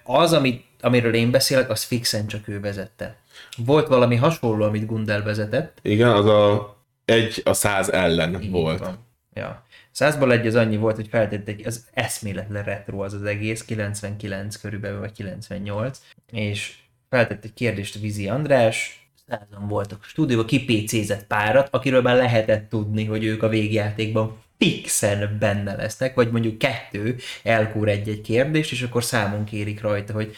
[0.04, 3.16] Az, amit, amiről én beszélek, az fixen csak ő vezette.
[3.58, 5.78] Volt valami hasonló, amit Gundel vezetett.
[5.82, 8.80] Igen, az a egy a száz ellen Így volt.
[8.80, 9.06] Van.
[9.34, 9.65] Ja.
[9.96, 14.56] Százból egy az annyi volt, hogy feltett egy, az eszméletlen retro az az egész, 99
[14.56, 16.00] körülbelül, vagy 98,
[16.32, 16.76] és
[17.10, 23.06] feltett egy kérdést Vizi András, százan voltak a stúdióban, kipécézett párat, akiről már lehetett tudni,
[23.06, 29.04] hogy ők a végjátékban fixen benne lesznek, vagy mondjuk kettő elkúr egy-egy kérdést, és akkor
[29.04, 30.36] számon kérik rajta, hogy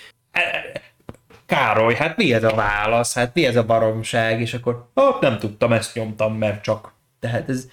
[1.46, 5.38] Károly, hát mi ez a válasz, hát mi ez a baromság, és akkor hát nem
[5.38, 6.94] tudtam, ezt nyomtam, mert csak.
[7.20, 7.68] Tehát ez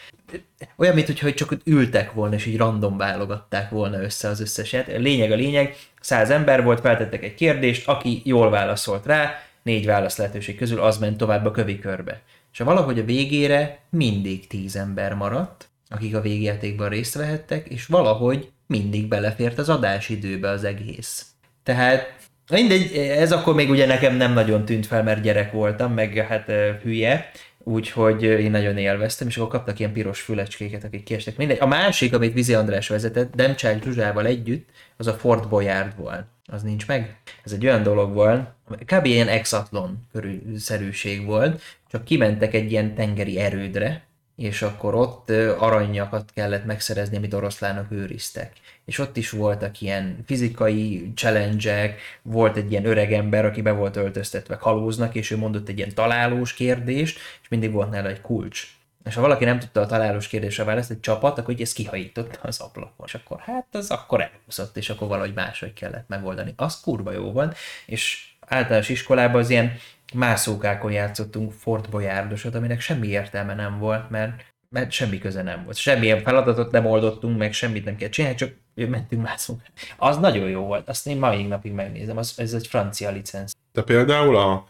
[0.77, 4.87] olyan, mint hogyha csak ültek volna, és így random válogatták volna össze az összeset.
[4.87, 10.17] Lényeg a lényeg, száz ember volt, feltettek egy kérdést, aki jól válaszolt rá, négy válasz
[10.17, 12.21] lehetőség közül az ment tovább a kövi körbe.
[12.53, 18.49] És valahogy a végére mindig tíz ember maradt, akik a végjátékban részt vehettek, és valahogy
[18.67, 21.27] mindig belefért az adásidőbe az egész.
[21.63, 22.17] Tehát
[22.51, 26.53] mindegy, ez akkor még ugye nekem nem nagyon tűnt fel, mert gyerek voltam, meg hát
[26.83, 27.31] hülye,
[27.65, 31.37] úgyhogy én nagyon élveztem, és akkor kaptak ilyen piros fülecskéket, akik kiestek.
[31.37, 31.59] Mindegy.
[31.61, 36.25] A másik, amit Vizi András vezetett, Demcsák Zsuzsával együtt, az a Fort Boyard volt.
[36.47, 37.17] Az nincs meg.
[37.45, 38.49] Ez egy olyan dolog volt,
[38.85, 39.05] kb.
[39.05, 44.03] ilyen exatlon körülszerűség volt, csak kimentek egy ilyen tengeri erődre,
[44.37, 48.53] és akkor ott aranyakat kellett megszerezni, amit oroszlánok őriztek.
[48.85, 53.97] És ott is voltak ilyen fizikai challenge volt egy ilyen öreg ember, aki be volt
[53.97, 58.67] öltöztetve kalóznak, és ő mondott egy ilyen találós kérdést, és mindig volt nála egy kulcs.
[59.05, 62.39] És ha valaki nem tudta a találós kérdésre választ, egy csapat, akkor így ezt kihajította
[62.43, 63.07] az ablakon.
[63.07, 66.53] És akkor hát az akkor elhúzott, és akkor valahogy máshogy kellett megoldani.
[66.57, 67.53] Az kurva jó van,
[67.87, 69.73] és általános iskolában az ilyen
[70.15, 75.77] mászókákon játszottunk Fort Boyardosat, aminek semmi értelme nem volt, mert, mert semmi köze nem volt.
[75.77, 79.61] Semmilyen feladatot nem oldottunk, meg semmit nem kell csinálni, csak mentünk mászunk.
[79.97, 83.53] Az nagyon jó volt, azt én mai napig megnézem, az, ez egy francia licenc.
[83.73, 84.67] De például a,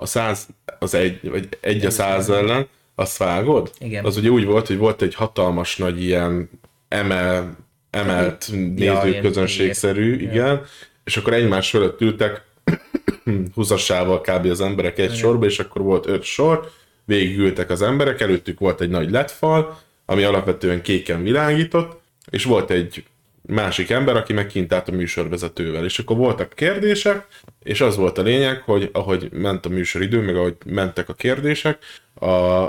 [0.00, 0.46] a, száz,
[0.78, 3.70] az egy, vagy egy a száz ellen, azt vágod?
[3.78, 4.04] Igen.
[4.04, 6.50] Az ugye úgy volt, hogy volt egy hatalmas nagy ilyen
[6.88, 7.56] emel,
[7.90, 10.62] emelt nézőközönségszerű, ilyen- igen,
[11.04, 12.44] és akkor egymás fölött ültek
[13.54, 14.46] húzassával kb.
[14.46, 16.70] az emberek egy sorba, és akkor volt öt sor,
[17.04, 23.04] végigültek az emberek, előttük volt egy nagy ledfal, ami alapvetően kéken világított, és volt egy
[23.48, 25.84] másik ember, aki meg kint állt a műsorvezetővel.
[25.84, 27.26] És akkor voltak kérdések,
[27.62, 31.78] és az volt a lényeg, hogy ahogy ment a műsoridő, meg ahogy mentek a kérdések,
[32.20, 32.66] a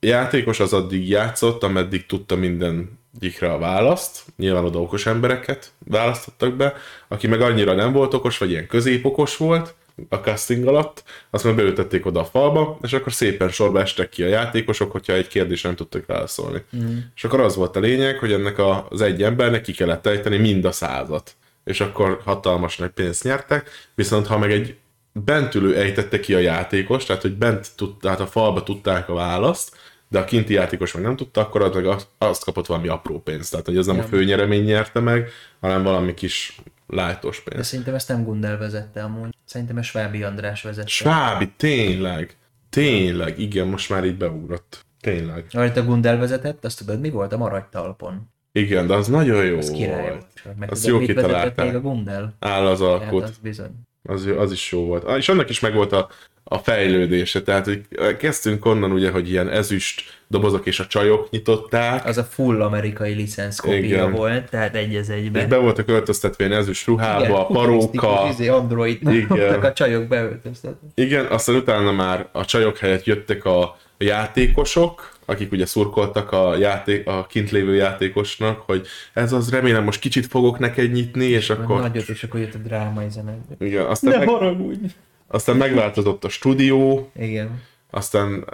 [0.00, 4.24] játékos az addig játszott, ameddig tudta mindegyikre a választ.
[4.36, 6.74] Nyilván oda okos embereket választottak be.
[7.08, 9.74] Aki meg annyira nem volt okos, vagy ilyen középokos volt,
[10.08, 14.22] a casting alatt, azt meg beültették oda a falba, és akkor szépen sorba estek ki
[14.22, 16.62] a játékosok, hogyha egy kérdésre nem tudtak válaszolni.
[16.76, 16.96] Mm.
[17.14, 20.64] És akkor az volt a lényeg, hogy ennek az egy embernek ki kellett ejteni mind
[20.64, 21.34] a százat.
[21.64, 24.76] És akkor hatalmas nagy pénzt nyertek, viszont ha meg egy
[25.12, 29.76] bentülő ejtette ki a játékos, tehát hogy bent tud, tehát a falba tudták a választ,
[30.08, 31.86] de a kinti játékos meg nem tudta, akkor az meg
[32.18, 33.50] azt, kapott valami apró pénzt.
[33.50, 35.28] Tehát, hogy ez nem a főnyeremény nyerte meg,
[35.60, 36.56] hanem valami kis
[36.92, 37.66] lájtos De pénz.
[37.66, 39.34] szerintem ezt nem Gundel vezette amúgy.
[39.44, 40.88] Szerintem ezt Svábi András vezette.
[40.88, 42.36] Svábi, tényleg.
[42.70, 44.84] Tényleg, igen, most már így beugrott.
[45.00, 45.44] Tényleg.
[45.52, 47.32] Amit a Gundel vezetett, azt tudod mi volt?
[47.32, 48.30] A maradtalpon.
[48.52, 50.26] Igen, de az nagyon jó Az király volt.
[50.44, 50.58] volt.
[50.58, 51.66] Meg tudod, jó kitalálták.
[51.66, 52.34] még a Gundel?
[52.38, 53.22] Áll az Hát alkot.
[53.22, 53.70] az bizony.
[54.02, 55.04] Az, az is jó volt.
[55.04, 56.08] Ah, És annak is megvolt a,
[56.44, 57.42] a fejlődése.
[57.42, 60.02] Tehát, hogy kezdtünk onnan ugye, hogy ilyen ezüst
[60.32, 64.12] dobozok és a csajok nyitották, Az a full amerikai licensz kopia Igen.
[64.12, 65.46] volt, tehát egy az és egybe.
[65.46, 68.26] be voltak öltöztetve ilyen ezüst ruhába, a paróka.
[68.30, 69.62] Izé, Android Igen.
[69.62, 70.88] a csajok beöltöztetve.
[70.94, 77.06] Igen, aztán utána már a csajok helyett jöttek a, játékosok, akik ugye szurkoltak a, játék,
[77.06, 81.80] a kint lévő játékosnak, hogy ez az, remélem most kicsit fogok neked nyitni, és Akkor...
[81.80, 83.38] Nagyot, és akkor jött a drámai zene.
[83.58, 84.86] Igen, aztán, meg, haragudj!
[85.26, 87.60] aztán megváltozott a stúdió, Igen.
[87.94, 88.44] Aztán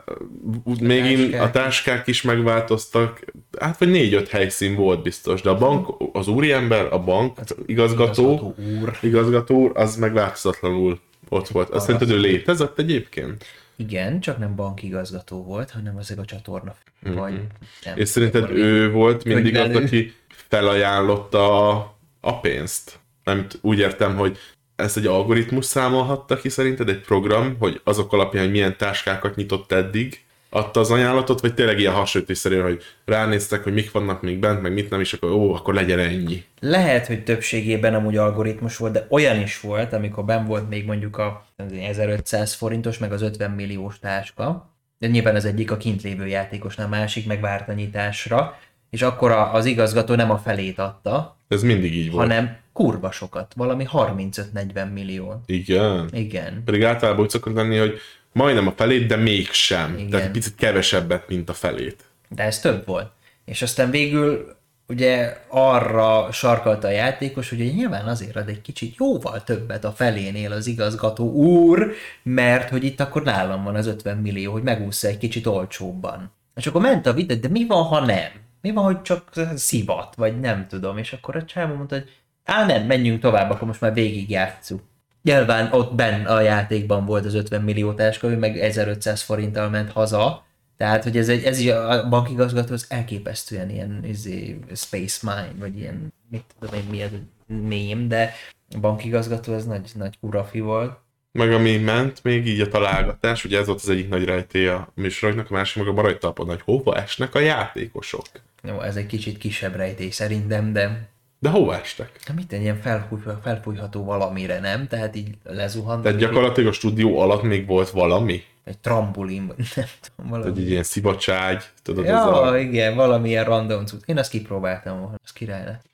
[0.81, 1.53] még a táskák.
[1.53, 3.25] táskák is megváltoztak,
[3.59, 8.55] hát vagy négy-öt helyszín volt biztos, de a bank, az úriember, a bank igazgató, Igazgató
[8.81, 8.99] úr.
[9.03, 11.71] igazgató úr, az meg változatlanul ott volt.
[11.71, 13.45] Azt szerinted ő létezett egyébként?
[13.77, 16.75] Igen, csak nem bankigazgató volt, hanem ezek a csatorna.
[17.03, 17.41] Vagy
[17.85, 17.97] nem.
[17.97, 22.99] És szerinted ő volt mindig az, aki felajánlotta a, a pénzt?
[23.25, 24.39] Nem úgy értem, hogy
[24.79, 29.73] ezt egy algoritmus számolhatta ki szerinted, egy program, hogy azok alapján, hogy milyen táskákat nyitott
[29.73, 34.63] eddig, adta az ajánlatot, vagy tényleg ilyen hasonlítésszerűen, hogy ránéztek, hogy mik vannak még bent,
[34.63, 36.45] meg mit nem, és akkor ó, akkor legyen ennyi.
[36.61, 41.19] Lehet, hogy többségében amúgy algoritmus volt, de olyan is volt, amikor ben volt még mondjuk
[41.19, 46.27] a 1500 forintos, meg az 50 milliós táska, de nyilván az egyik a kint lévő
[46.27, 48.59] játékosnál, a másik meg várt a nyitásra,
[48.91, 52.27] és akkor az igazgató nem a felét adta, Ez mindig így volt.
[52.27, 55.43] hanem kurva sokat, valami 35-40 millió.
[55.47, 56.09] Igen.
[56.13, 56.63] Igen.
[56.65, 57.99] Pedig általában úgy szokott lenni, hogy
[58.33, 59.95] majdnem a felét, de mégsem.
[59.97, 60.11] Igen.
[60.11, 62.05] Tehát picit kevesebbet, mint a felét.
[62.29, 63.11] De ez több volt.
[63.45, 64.57] És aztán végül
[64.89, 70.53] ugye arra sarkalta a játékos, hogy nyilván azért ad egy kicsit jóval többet a felénél
[70.53, 75.19] az igazgató úr, mert hogy itt akkor nálam van az 50 millió, hogy megúszza egy
[75.19, 76.33] kicsit olcsóbban.
[76.55, 78.31] És akkor ment a vita, de mi van, ha nem?
[78.61, 80.99] Mi van, hogy csak szivat, vagy nem tudom.
[80.99, 82.09] És akkor a csávó mondta, hogy
[82.49, 84.81] á nem, menjünk tovább, akkor most már végig játsszuk.
[85.23, 89.93] Nyilván ott benn a játékban volt az 50 millió táska, ő meg 1500 forinttal ment
[89.93, 95.53] haza, tehát, hogy ez, egy, ez is a bankigazgató az elképesztően ilyen izé, space mine,
[95.59, 97.11] vagy ilyen, mit tudom én, mi ez,
[97.47, 98.35] mém, de
[98.75, 100.99] a bankigazgató az nagy, nagy kurafi volt.
[101.33, 104.93] Meg ami ment, még így a találgatás, ugye ez volt az egyik nagy rejtély a
[104.95, 108.27] műsoroknak, a másik meg a maradjtalpon, hogy hova esnek a játékosok.
[108.63, 112.21] Jó, ez egy kicsit kisebb rejtély szerintem, de De hova estek?
[112.27, 114.87] de mit egy ilyen felfúj, felfújható valamire, nem?
[114.87, 116.03] Tehát így lezuhant.
[116.03, 118.43] Tehát gyakorlatilag a stúdió alatt még volt valami?
[118.65, 120.51] Egy trambolin, vagy nem tudom, valami.
[120.51, 122.59] Tehát egy ilyen szivacságy, tudod, ez Ja, a...
[122.59, 124.03] igen, valamilyen random cucc.
[124.07, 125.85] Én azt kipróbáltam volna, az király lett.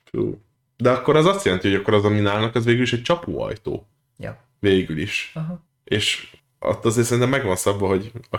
[0.77, 3.85] De akkor az azt jelenti, hogy akkor az, ami nálnak, az végül is egy csapóajtó.
[4.17, 4.37] Ja.
[4.59, 5.31] Végül is.
[5.35, 5.63] Aha.
[5.83, 8.37] És ott azért szerintem megvan szabva, hogy a,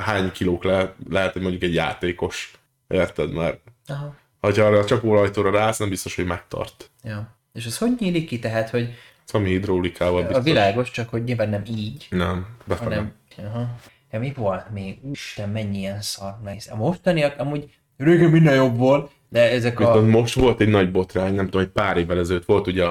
[0.00, 2.52] hány kilók le, lehet, hogy mondjuk egy játékos.
[2.88, 3.32] Érted?
[3.32, 4.14] Mert Aha.
[4.54, 6.90] Ha arra a csapóajtóra rász, nem biztos, hogy megtart.
[7.04, 7.34] Ja.
[7.52, 8.38] És az hogy nyílik ki?
[8.38, 8.82] Tehát, hogy
[9.26, 10.36] Ez ami hidraulikával biztos.
[10.36, 12.94] a világos, csak hogy nyilván nem így, Nem, befele.
[12.94, 13.12] hanem...
[13.46, 13.74] Aha.
[14.10, 14.98] Ja, mi volt még?
[15.02, 16.68] Úristen, mennyi ilyen szar nehéz.
[16.72, 19.92] A mostaniak amúgy régen minden jobb volt, de ezek a...
[19.92, 22.86] Viszont most volt egy nagy botrány, nem tudom, hogy pár évvel ezelőtt volt, ugye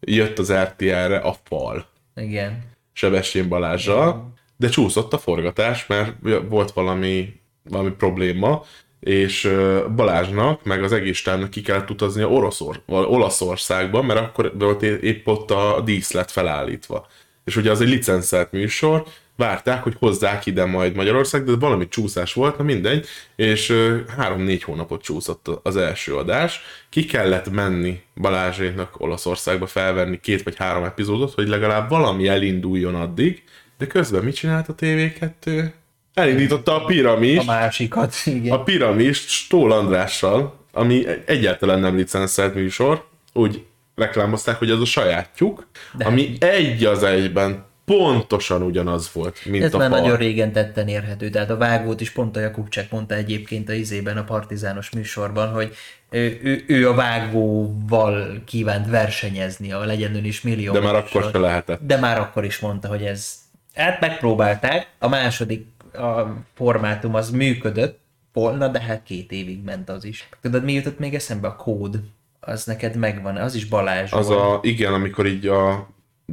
[0.00, 2.62] jött az RTL-re a fal Igen.
[2.92, 6.12] Sebestyén Balázsral, de csúszott a forgatás, mert
[6.48, 8.64] volt valami, valami probléma,
[9.00, 9.50] és
[9.96, 15.26] Balázsnak, meg az egész stábnak ki kellett utazni a Oroszor, Olaszországba, mert akkor volt épp
[15.26, 17.06] ott a díszlet felállítva.
[17.44, 19.04] És ugye az egy licenszelt műsor,
[19.38, 23.06] várták, hogy hozzák ide majd Magyarország, de valami csúszás volt, na mindegy,
[23.36, 23.72] és
[24.16, 26.60] három-négy hónapot csúszott az első adás.
[26.88, 33.42] Ki kellett menni Balázséknak Olaszországba felvenni két vagy három epizódot, hogy legalább valami elinduljon addig,
[33.78, 35.70] de közben mit csinált a TV2?
[36.18, 38.52] Elindította a A piramist, másikat, igen.
[38.52, 45.66] a piramist Stól Andrással, ami egyáltalán nem licenszelt műsor, úgy reklámozták, hogy ez a sajátjuk,
[45.92, 50.00] De ami egy az egyben pontosan ugyanaz volt, mint Ez a már fal.
[50.00, 54.16] nagyon régen tetten érhető, tehát a vágót is pont a Jakubcsek mondta egyébként a izében,
[54.16, 55.74] a partizános műsorban, hogy
[56.10, 60.72] ő, ő, ő a vágóval kívánt versenyezni, a legyen ön is millió.
[60.72, 61.80] De már akkor se lehetett.
[61.82, 63.34] De már akkor is mondta, hogy ez...
[63.74, 65.66] Hát megpróbálták, a második
[65.98, 67.98] a formátum az működött
[68.32, 70.28] volna, de hát két évig ment az is.
[70.40, 71.48] Tudod, mi jutott még eszembe?
[71.48, 72.00] A kód.
[72.40, 74.40] Az neked megvan, az is Balázs Az volt.
[74.40, 75.88] a, igen, amikor így a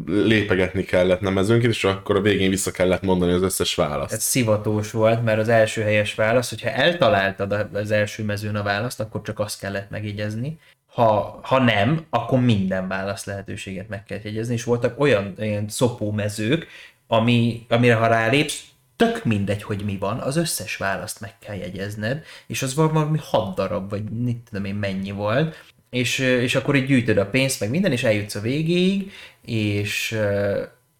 [0.05, 4.13] lépegetni kellett nemezőnként, és akkor a végén vissza kellett mondani az összes választ.
[4.13, 8.99] Ez szivatós volt, mert az első helyes válasz, hogyha eltaláltad az első mezőn a választ,
[8.99, 10.59] akkor csak azt kellett megjegyezni.
[10.85, 16.11] Ha, ha nem, akkor minden válasz lehetőséget meg kell jegyezni, és voltak olyan, olyan szopó
[16.11, 16.67] mezők,
[17.07, 18.63] ami, amire ha rálépsz,
[18.95, 23.55] tök mindegy, hogy mi van, az összes választ meg kell jegyezned, és az valami hat
[23.55, 25.55] darab, vagy mit tudom én mennyi volt,
[25.89, 29.11] és, és akkor így gyűjtöd a pénzt, meg minden, és eljutsz a végéig,
[29.45, 30.19] és,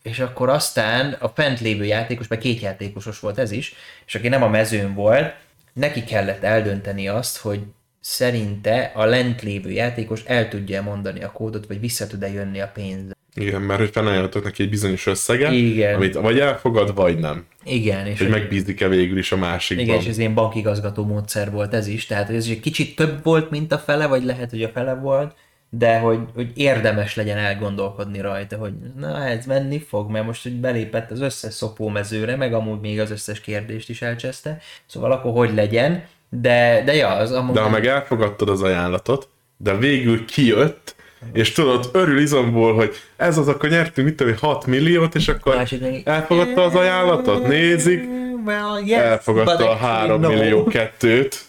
[0.02, 3.74] és akkor aztán a fent lévő játékos, meg két játékosos volt ez is,
[4.06, 5.34] és aki nem a mezőn volt,
[5.74, 7.62] neki kellett eldönteni azt, hogy
[8.00, 12.72] szerinte a lent lévő játékos el tudja mondani a kódot, vagy vissza tud-e jönni a
[12.74, 13.12] pénz.
[13.36, 15.96] Igen, mert hogy felajánlottak neki egy bizonyos összeget, Igen.
[15.96, 17.46] amit vagy elfogad, vagy nem.
[17.64, 19.86] Igen, és Hogy megbízik-e végül is a másikban.
[19.86, 23.24] Igen, és ez ilyen bankigazgató módszer volt ez is, tehát hogy ez egy kicsit több
[23.24, 25.36] volt, mint a fele, vagy lehet, hogy a fele volt,
[25.70, 30.56] de hogy, hogy érdemes legyen elgondolkodni rajta, hogy na ez menni fog, mert most hogy
[30.56, 35.54] belépett az összes szopómezőre, meg amúgy még az összes kérdést is elcseszte, szóval akkor hogy
[35.54, 37.54] legyen, de, de ja, az amúgy...
[37.54, 40.95] De ha meg elfogadtad az ajánlatot, de végül kijött,
[41.34, 45.28] és tudod, örül izomból, hogy ez az, akkor nyertünk, mit tudom, én, 6 milliót, és
[45.28, 45.64] akkor
[46.04, 48.04] elfogadta az ajánlatot, nézik,
[48.46, 50.30] well, yes, elfogadta a actually 3 no.
[50.30, 51.46] millió kettőt,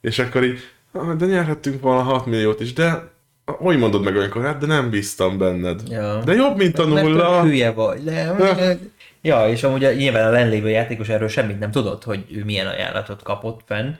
[0.00, 0.58] és akkor így,
[0.92, 3.10] "Ah, de nyerhettünk volna 6 milliót is, de
[3.44, 5.80] hogy mondod meg olyankor, hát de nem bíztam benned.
[5.88, 6.20] Ja.
[6.24, 7.40] De jobb, mint a Mert nulla.
[7.40, 8.02] tök hülye vagy.
[8.02, 8.36] Nem,
[9.24, 13.22] Ja, és amúgy nyilván a lenlévő játékos erről semmit nem tudott, hogy ő milyen ajánlatot
[13.22, 13.90] kapott fenn,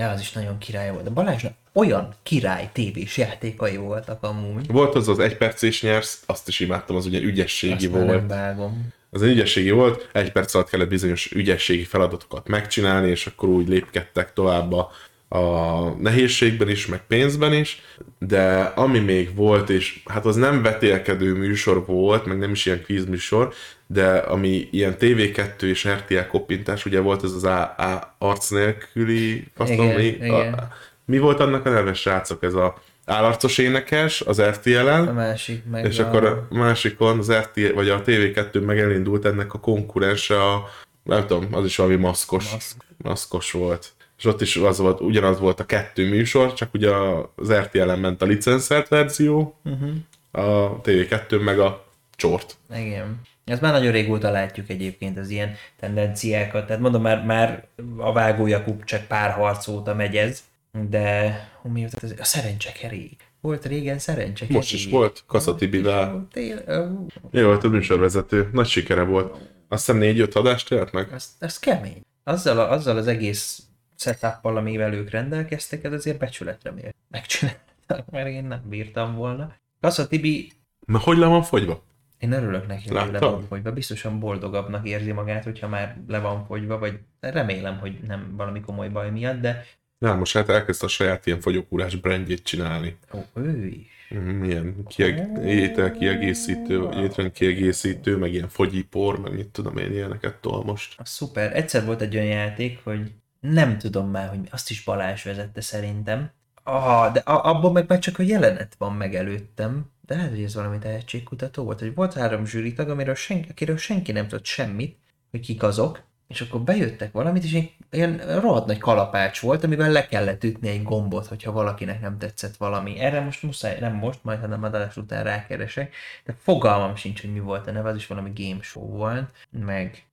[0.00, 1.04] de az is nagyon király volt.
[1.04, 4.66] De Balázsnak olyan király tévés játékai voltak amúgy.
[4.66, 8.06] Volt az az egy perc és nyersz, azt is imádtam, az ugye ügyességi Azt volt.
[8.06, 8.88] nem vágom.
[9.10, 13.68] Az egy ügyességi volt, egy perc alatt kellett bizonyos ügyességi feladatokat megcsinálni, és akkor úgy
[13.68, 14.90] lépkedtek tovább a,
[15.32, 17.82] a nehézségben is, meg pénzben is,
[18.18, 22.82] de ami még volt, és hát az nem vetélkedő műsor volt, meg nem is ilyen
[22.82, 23.52] kvíz műsor,
[23.86, 29.44] de ami ilyen TV2 és RTL koppintás, ugye volt ez az A, A arc nélküli,
[29.54, 30.52] faszom, Igen, mi, igen.
[30.52, 30.68] A,
[31.04, 32.42] mi volt annak a neve, srácok?
[32.42, 36.06] Ez a állarcos énekes az RTL-en, A másik meg és a...
[36.06, 40.68] akkor a másikon az RT, vagy a TV2 meg elindult ennek a konkurense a,
[41.02, 42.76] nem tudom, az is valami maszkos, Maszk.
[42.96, 43.92] maszkos volt.
[44.20, 46.90] És ott is az volt, ugyanaz volt a kettő műsor, csak ugye
[47.34, 49.90] az RTL-en ment a licenszert verzió, uh-huh.
[50.30, 51.84] a TV2 meg a
[52.16, 52.56] csort.
[52.74, 53.20] Igen.
[53.44, 56.66] Ezt már nagyon régóta látjuk egyébként az ilyen tendenciákat.
[56.66, 60.42] Tehát mondom, már, már a Vágó Jakub csak pár harc óta megy ez,
[60.88, 62.14] de mi volt ez?
[62.18, 63.24] A szerencsekerék.
[63.40, 64.56] Volt régen szerencsekerék.
[64.56, 66.28] Most is volt, Kassa Tibivel.
[66.32, 69.36] Tél- ó, Jó volt a műsorvezető, nagy sikere volt.
[69.68, 71.12] Azt hiszem négy-öt adást élt meg.
[71.12, 72.00] Az, az kemény.
[72.24, 73.62] Azzal, a, azzal az egész
[74.00, 76.94] setup amivel ők rendelkeztek, ez azért becsületre mér.
[77.10, 79.54] Megcsináltak, mert én nem bírtam volna.
[79.80, 80.52] Kassa Tibi,
[80.86, 81.82] Na, hogy le van fogyva?
[82.18, 83.72] én örülök neki, hogy le van fogyva.
[83.72, 88.88] Biztosan boldogabbnak érzi magát, hogyha már le van fogyva, vagy remélem, hogy nem valami komoly
[88.88, 89.64] baj miatt, de
[89.98, 92.96] Na, most hát elkezdte a saját ilyen fogyókúrás brandjét csinálni.
[93.14, 93.86] ó, ő is.
[94.14, 100.34] Mm, Ilyen kieg- étel kiegészítő, étrend kiegészítő, meg ilyen fogyipor, meg mit tudom én, ilyeneket
[100.34, 100.94] tol most.
[100.98, 101.56] Az szuper.
[101.56, 106.30] Egyszer volt egy olyan játék, hogy nem tudom már, hogy azt is Balázs vezette szerintem.
[106.62, 109.90] Ah, de abban meg már csak a jelenet van meg előttem.
[110.06, 114.12] De lehet, hogy ez valami tehetségkutató volt, hogy volt három zsűritag, amiről senki, akiről senki
[114.12, 114.98] nem tudott semmit,
[115.30, 117.58] hogy kik azok, és akkor bejöttek valamit, és
[117.90, 122.56] ilyen rohadt nagy kalapács volt, amivel le kellett ütni egy gombot, hogyha valakinek nem tetszett
[122.56, 122.98] valami.
[122.98, 127.40] Erre most muszáj, nem most, majd hanem adás után rákeresek, de fogalmam sincs, hogy mi
[127.40, 130.09] volt a neve, az is valami game show volt, meg.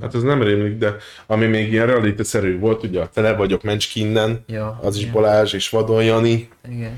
[0.00, 4.44] Hát ez nem rémlik, de ami még ilyen realitászerű volt, ugye a Tele vagyok Mencskinnen,
[4.46, 5.12] Ja, az is ja.
[5.12, 6.94] Balázs és Vadon Jani, Igen.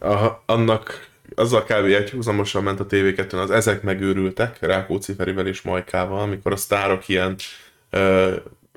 [0.00, 1.84] a, annak azzal kb.
[1.84, 7.36] egyhúzamosan ment a TV2-n az Ezek megőrültek, Rákóczi Ferivel és Majkával, amikor a sztárok ilyen
[7.90, 8.34] ö,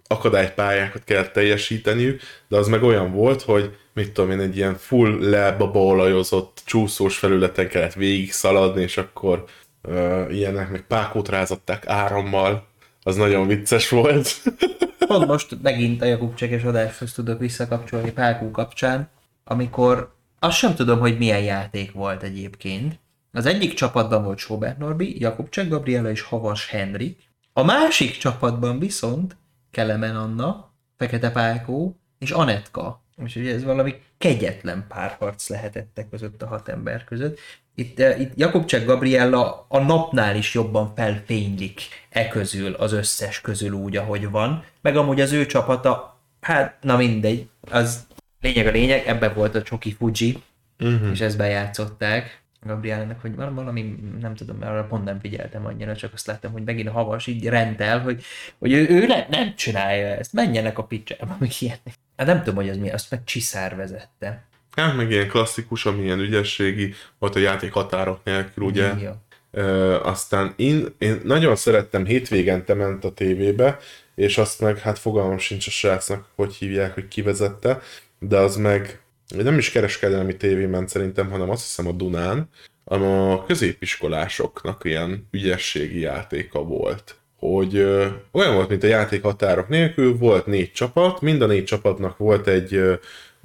[0.07, 5.29] akadálypályákat kellett teljesíteniük, de az meg olyan volt, hogy mit tudom én, egy ilyen full
[5.29, 9.43] lebabaolajozott csúszós felületen kellett végig szaladni, és akkor
[9.81, 12.73] ö, ilyenek meg pákót rázották árammal,
[13.07, 14.41] az nagyon vicces volt.
[15.07, 19.09] Pont most megint a Jakub Csekes adáshoz tudok visszakapcsolni Pálkó kapcsán,
[19.43, 22.99] amikor azt sem tudom, hogy milyen játék volt egyébként.
[23.31, 27.19] Az egyik csapatban volt Sobert Norbi, Jakub Csek Gabriela és Havas Henrik.
[27.53, 29.37] A másik csapatban viszont
[29.71, 33.03] Kelemen Anna, Fekete Pálkó és Anetka.
[33.25, 37.39] És ugye ez valami kegyetlen párharc lehetett e között a hat ember között.
[37.75, 43.71] Itt, eh, itt Jakubcsek Gabriella a napnál is jobban felfénylik e közül, az összes közül
[43.71, 44.63] úgy, ahogy van.
[44.81, 48.07] Meg amúgy az ő csapata, hát na mindegy, az
[48.41, 50.43] lényeg a lényeg, ebben volt a Csoki Fuji,
[50.79, 51.11] uh-huh.
[51.11, 52.43] és ezt bejátszották.
[52.65, 56.63] Gabrielnek, hogy val- valami, nem tudom, arra pont nem figyeltem annyira, csak azt láttam, hogy
[56.63, 58.23] megint a havas így rendel, hogy,
[58.59, 61.77] hogy ő, ő nem, nem csinálja ezt, menjenek a picsába, meg ilyen.
[62.17, 64.43] Hát nem tudom, hogy az mi, azt meg Csiszár vezette.
[64.75, 68.93] Hát meg ilyen klasszikus, ami ilyen ügyességi, volt a játék határok nélkül, ugye?
[69.01, 69.23] Ja.
[69.51, 73.79] Ö, aztán én, én nagyon szerettem, hétvégente ment a tévébe,
[74.15, 77.81] és azt meg, hát fogalmam sincs a srácnak, hogy hívják, hogy kivezette,
[78.19, 82.49] de az meg nem is kereskedelmi tévé ment szerintem, hanem azt hiszem a Dunán,
[82.83, 90.17] a középiskolásoknak ilyen ügyességi játéka volt hogy ö, olyan volt, mint a játék határok nélkül,
[90.17, 92.93] volt négy csapat, mind a négy csapatnak volt egy, ö,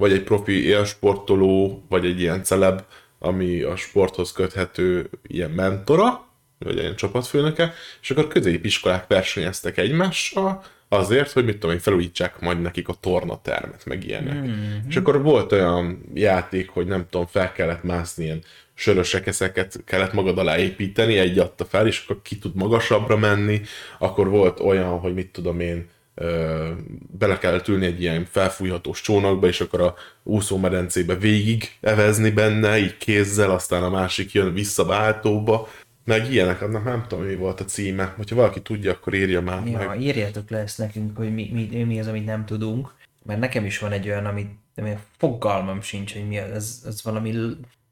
[0.01, 2.83] vagy egy profi élsportoló, vagy egy ilyen celeb,
[3.19, 6.27] ami a sporthoz köthető ilyen mentora,
[6.59, 12.61] vagy ilyen csapatfőnöke, és akkor középiskolák versenyeztek egymással, azért, hogy mit tudom én, felújítsák majd
[12.61, 14.35] nekik a tornatermet, meg ilyenek.
[14.35, 14.89] Mm-hmm.
[14.89, 18.43] És akkor volt olyan játék, hogy nem tudom, fel kellett mászni ilyen
[18.75, 23.61] sörös rekeszeket kellett magad alá építeni, egy adta fel, és akkor ki tud magasabbra menni,
[23.99, 25.89] akkor volt olyan, hogy mit tudom én,
[27.19, 32.97] bele kellett ülni egy ilyen felfújhatós csónakba, és akkor a úszómedencébe végig evezni benne, így
[32.97, 35.69] kézzel, aztán a másik jön vissza váltóba,
[36.05, 38.15] meg ilyenek, annak nem tudom, mi volt a címe.
[38.17, 40.01] Hogyha valaki tudja, akkor írja már Ja, meg.
[40.01, 42.95] írjátok le ezt nekünk, hogy mi, mi, mi az, amit nem tudunk.
[43.25, 47.03] Mert nekem is van egy olyan, amit ami fogalmam sincs, hogy mi az, az, az
[47.03, 47.35] valami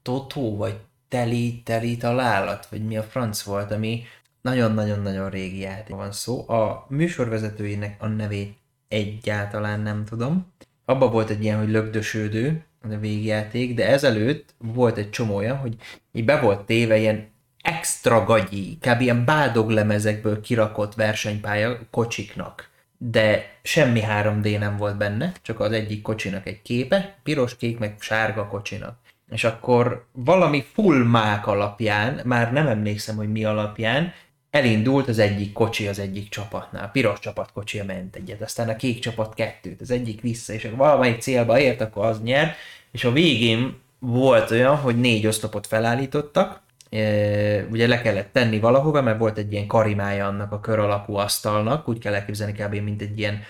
[0.01, 0.75] totó, vagy
[1.07, 4.03] teli, teli találat, vagy mi a franc volt, ami
[4.41, 6.49] nagyon-nagyon-nagyon régi játék van szó.
[6.49, 10.53] A műsorvezetőjének a nevét egyáltalán nem tudom.
[10.85, 15.75] Abba volt egy ilyen, hogy lögdösődő a végjáték, de ezelőtt volt egy csomó olyan, hogy
[16.11, 17.27] így be volt téve ilyen
[17.61, 19.01] extra gagyi, kb.
[19.01, 22.69] ilyen bádoglemezekből kirakott versenypálya kocsiknak.
[22.97, 27.95] De semmi 3D nem volt benne, csak az egyik kocsinak egy képe, piros, kék, meg
[27.99, 28.97] sárga kocsinak.
[29.29, 34.13] És akkor valami full mák alapján, már nem emlékszem, hogy mi alapján,
[34.51, 36.83] elindult az egyik kocsi az egyik csapatnál.
[36.83, 40.65] A piros csapat kocsia ment egyet, aztán a kék csapat kettőt, az egyik vissza, és
[40.65, 42.55] akkor valamelyik célba ért, akkor az nyer,
[42.91, 46.99] és a végén volt olyan, hogy négy oszlopot felállítottak, e,
[47.71, 51.87] ugye le kellett tenni valahova, mert volt egy ilyen karimája annak a kör alakú asztalnak,
[51.87, 52.73] úgy kell elképzelni kb.
[52.75, 53.43] mint egy ilyen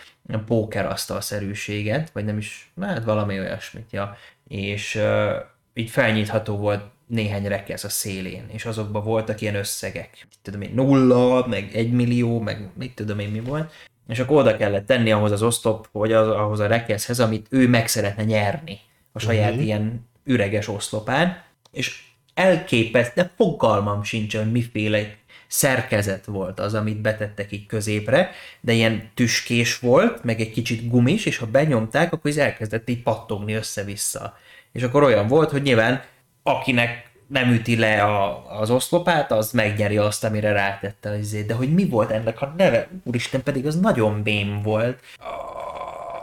[0.45, 4.17] pókerasztalszerűséget, vagy nem is, hát valami olyasmit, ja.
[4.47, 5.31] És uh,
[5.73, 10.09] így felnyitható volt néhány rekesz a szélén, és azokban voltak ilyen összegek.
[10.29, 13.71] Mit tudom én, nulla, meg egy millió, meg mit tudom én mi volt.
[14.07, 17.67] És akkor oda kellett tenni ahhoz az osztop, vagy az, ahhoz a rekeszhez, amit ő
[17.67, 18.79] meg szeretne nyerni
[19.11, 19.65] a saját uh-huh.
[19.65, 22.01] ilyen üreges oszlopán, és
[22.33, 28.31] elképeszt, de fogalmam sincs, hogy miféle szerkezet volt az, amit betettek így középre,
[28.61, 33.03] de ilyen tüskés volt, meg egy kicsit gumis, és ha benyomták, akkor ez elkezdett így
[33.03, 34.37] pattogni össze-vissza.
[34.71, 36.03] És akkor olyan volt, hogy nyilván
[36.43, 41.45] akinek nem üti le a, az oszlopát, az megnyeri azt, amire rátette az izét.
[41.45, 42.87] De hogy mi volt ennek a neve?
[43.03, 44.99] Úristen, pedig az nagyon bém volt.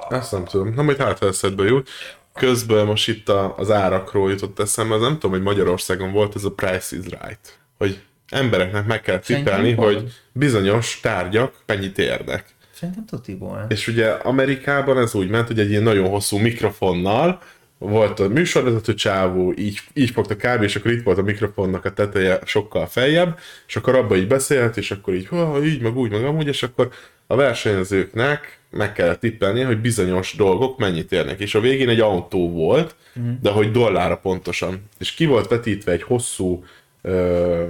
[0.08, 0.74] Azt nem tudom.
[0.74, 1.88] Nem, hogy hát eszedbe jut.
[2.32, 6.44] Közben most itt a, az árakról jutott eszembe, az nem tudom, hogy Magyarországon volt ez
[6.44, 7.58] a Price is Right.
[7.78, 12.44] Hogy embereknek meg kell tippelni, hogy bizonyos tárgyak mennyit érnek.
[12.72, 13.72] Szerintem tuti volt.
[13.72, 17.40] És ugye Amerikában ez úgy ment, hogy egy ilyen nagyon hosszú mikrofonnal
[17.78, 20.62] volt a műsorvezető csávó, így, így fogta kb.
[20.62, 24.76] és akkor itt volt a mikrofonnak a teteje sokkal feljebb, és akkor abba így beszélt,
[24.76, 25.28] és akkor így,
[25.64, 26.90] így, meg úgy, meg amúgy, és akkor
[27.26, 31.40] a versenyzőknek meg kellett tippelni, hogy bizonyos dolgok mennyit érnek.
[31.40, 33.32] És a végén egy autó volt, uh-huh.
[33.40, 34.82] de hogy dollára pontosan.
[34.98, 36.64] És ki volt vetítve egy hosszú
[37.02, 37.64] ö,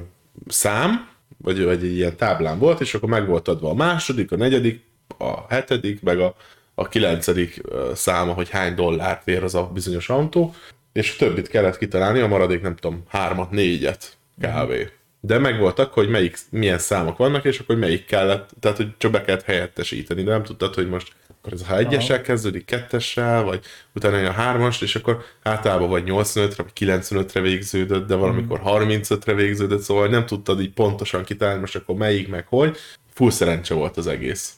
[0.47, 4.37] szám, vagy, vagy egy ilyen táblán volt, és akkor meg volt adva a második, a
[4.37, 4.85] negyedik,
[5.19, 6.37] a hetedik, meg a
[6.79, 7.61] a kilencedik
[7.95, 10.55] száma, hogy hány dollárt ér az a bizonyos autó,
[10.93, 14.73] és a többit kellett kitalálni, a maradék nem tudom, hármat, négyet kb.
[15.21, 19.23] De megvoltak, hogy melyik, milyen számok vannak, és akkor melyik kellett, tehát hogy csak be
[19.23, 23.65] kellett helyettesíteni, de nem tudtad, hogy most akkor ez a egyessel kezdődik, kettessel, vagy
[23.95, 29.81] utána a hármast, és akkor általában vagy 85-re, vagy 95-re végződött, de valamikor 35-re végződött,
[29.81, 32.77] szóval nem tudtad így pontosan kitalálni, most akkor melyik, meg hogy.
[33.13, 34.55] Full szerencse volt az egész.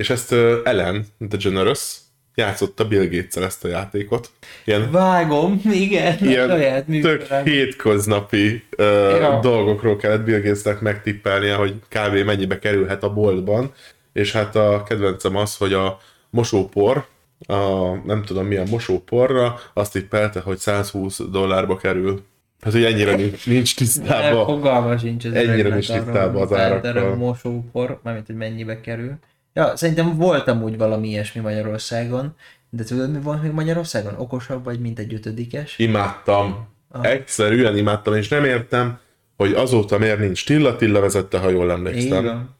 [0.00, 0.32] És ezt
[0.64, 1.96] Ellen DeGeneres
[2.34, 4.30] játszotta Bill gates ezt a játékot.
[4.64, 8.86] Ilyen, Vágom, igen, ilyen saját tök hétköznapi uh,
[9.20, 9.38] ja.
[9.42, 12.24] dolgokról kellett Bill Gatesnek megtippelnie, hogy kb.
[12.24, 13.72] mennyibe kerülhet a boltban,
[14.12, 15.98] és hát a kedvencem az, hogy a
[16.30, 17.06] mosópor,
[17.46, 22.22] a, nem tudom milyen mosóporra, azt tippelte, hogy 120 dollárba kerül.
[22.60, 24.44] Hát, hogy ennyire nincs, nincs tisztában.
[24.46, 26.96] Fogalma sincs az Ennyire nincs tisztában az árakkal.
[26.96, 29.18] A mosópor, mármint, hogy mennyibe kerül.
[29.52, 32.36] Ja, szerintem voltam úgy valami ilyesmi Magyarországon,
[32.70, 34.14] de tudod, mi van még Magyarországon?
[34.18, 35.78] Okosabb vagy, mint egy ötödikes?
[35.78, 36.68] Imádtam.
[36.88, 37.06] Ah.
[37.06, 38.98] Egyszerűen imádtam, és nem értem,
[39.36, 42.24] hogy azóta miért nincs Tilla, Tilla vezette, ha jól emlékszem.
[42.24, 42.56] Igen.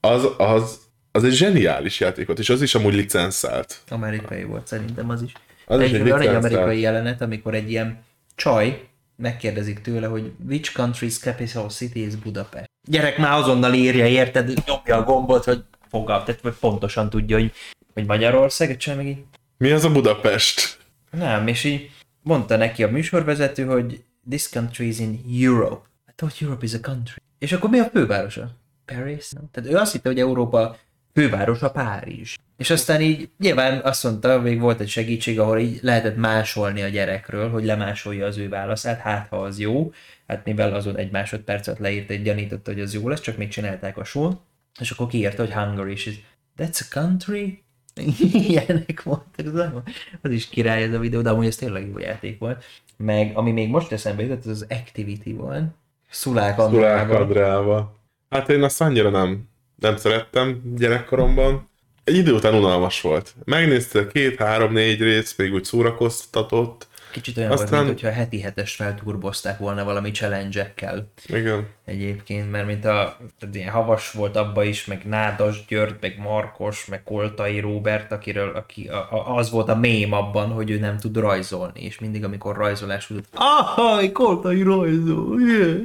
[0.00, 0.78] Az, az,
[1.12, 3.82] az egy zseniális játékot, és az is amúgy licenszált.
[3.88, 5.32] Amerikai volt szerintem az is.
[5.66, 8.04] Az egy, is egy van egy amerikai jelenet, amikor egy ilyen
[8.34, 12.70] csaj megkérdezik tőle, hogy which country's capital city is Budapest.
[12.88, 14.46] Gyerek már azonnal írja, érted?
[14.66, 17.52] Nyomja a gombot, hogy fogal, tehát vagy pontosan tudja, hogy,
[17.94, 19.24] hogy Magyarország, és meg így...
[19.58, 20.78] Mi az a Budapest?
[21.10, 21.90] Nem, és így
[22.22, 25.88] mondta neki a műsorvezető, hogy this country is in Europe.
[26.08, 27.20] I thought Europe is a country.
[27.38, 28.50] És akkor mi a fővárosa?
[28.84, 29.30] Paris?
[29.30, 29.48] Nem?
[29.50, 30.76] Tehát ő azt hitte, hogy Európa
[31.14, 32.34] fővárosa Párizs.
[32.56, 36.88] És aztán így nyilván azt mondta, még volt egy segítség, ahol így lehetett másolni a
[36.88, 39.92] gyerekről, hogy lemásolja az ő válaszát, hát ha az jó.
[40.26, 43.96] Hát mivel azon egy másodpercet leírt, egy gyanította, hogy az jó lesz, csak még csinálták
[43.98, 44.40] a sót.
[44.78, 46.14] És akkor kiírta, hogy Hungary, és ez,
[46.58, 47.64] that's a country?
[48.48, 49.82] Ilyenek voltak, az,
[50.22, 52.64] az is király ez a videó, de amúgy ez tényleg jó játék volt.
[52.96, 55.64] Meg ami még most eszembe jutott, az az Activity volt.
[56.10, 56.98] Szulák Andrával.
[56.98, 57.96] Szulák Andrával.
[58.30, 61.68] Hát én azt annyira nem, nem szerettem gyerekkoromban.
[62.04, 63.34] Egy idő után unalmas volt.
[63.44, 67.70] Megnézte két, három, négy rész, még úgy szórakoztatott, Kicsit olyan Aztán...
[67.70, 71.12] volt, mintha heti hetes felturbozták volna valami challenge-ekkel.
[71.26, 71.68] Igen.
[71.84, 76.86] Egyébként, mert mint a, tehát ilyen havas volt abba is, meg Nádas György, meg Markos,
[76.86, 80.96] meg Koltai Róbert, akiről aki, a, a, az volt a mém abban, hogy ő nem
[80.98, 85.80] tud rajzolni, és mindig amikor rajzolás volt, ahaj, Koltai rajzol, yeah.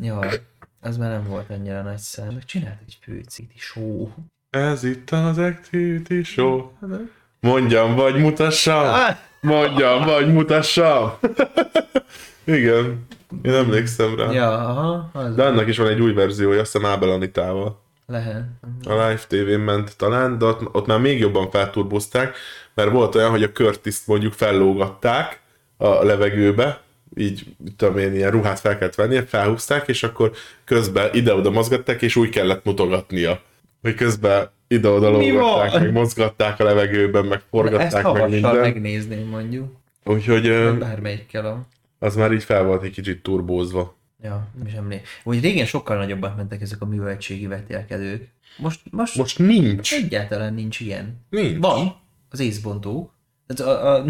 [0.00, 0.30] Ja,
[0.80, 2.32] Az már nem volt annyira nagy szám.
[2.32, 4.08] Meg csinált egy főcíti show.
[4.50, 6.70] Ez itt az Activity Show.
[7.44, 8.84] Mondjam, vagy mutassam.
[8.84, 9.16] Ah!
[9.40, 11.12] Mondjam, vagy mutassam.
[12.44, 13.06] Igen,
[13.42, 14.30] én emlékszem rá.
[14.32, 17.80] Ja, aha, az De annak is van egy új verziója, azt hiszem Ábel Anitával.
[18.06, 18.42] lehet.
[18.84, 22.36] A live tévén ment talán, de ott, ott már még jobban felturbozták,
[22.74, 25.40] mert volt olyan, hogy a Curtis-t mondjuk fellógatták
[25.76, 26.80] a levegőbe,
[27.16, 27.44] így,
[27.76, 30.32] tudom én, ilyen ruhát fel kellett vennie, felhúzták, és akkor
[30.64, 33.40] közben ide-oda mozgatták, és úgy kellett mutogatnia.
[33.82, 38.56] Hogy közben ide-oda lógatták, meg mozgatták a levegőben, meg forgatták, meg minden.
[38.56, 39.76] megnézném mondjuk.
[40.04, 41.66] Úgyhogy ö, bármelyikkel a...
[41.98, 43.96] az már így fel volt egy kicsit turbózva.
[44.22, 45.08] Ja, nem is emlékszem.
[45.24, 48.28] Úgy régen sokkal nagyobbat mentek ezek a műveltségi vetélkedők.
[48.56, 49.92] Most, most, Most nincs.
[49.92, 51.20] egyáltalán nincs ilyen.
[51.30, 51.58] Nincs.
[51.58, 51.96] Van,
[52.30, 53.12] az észbontók.
[53.46, 54.04] Ez a, a,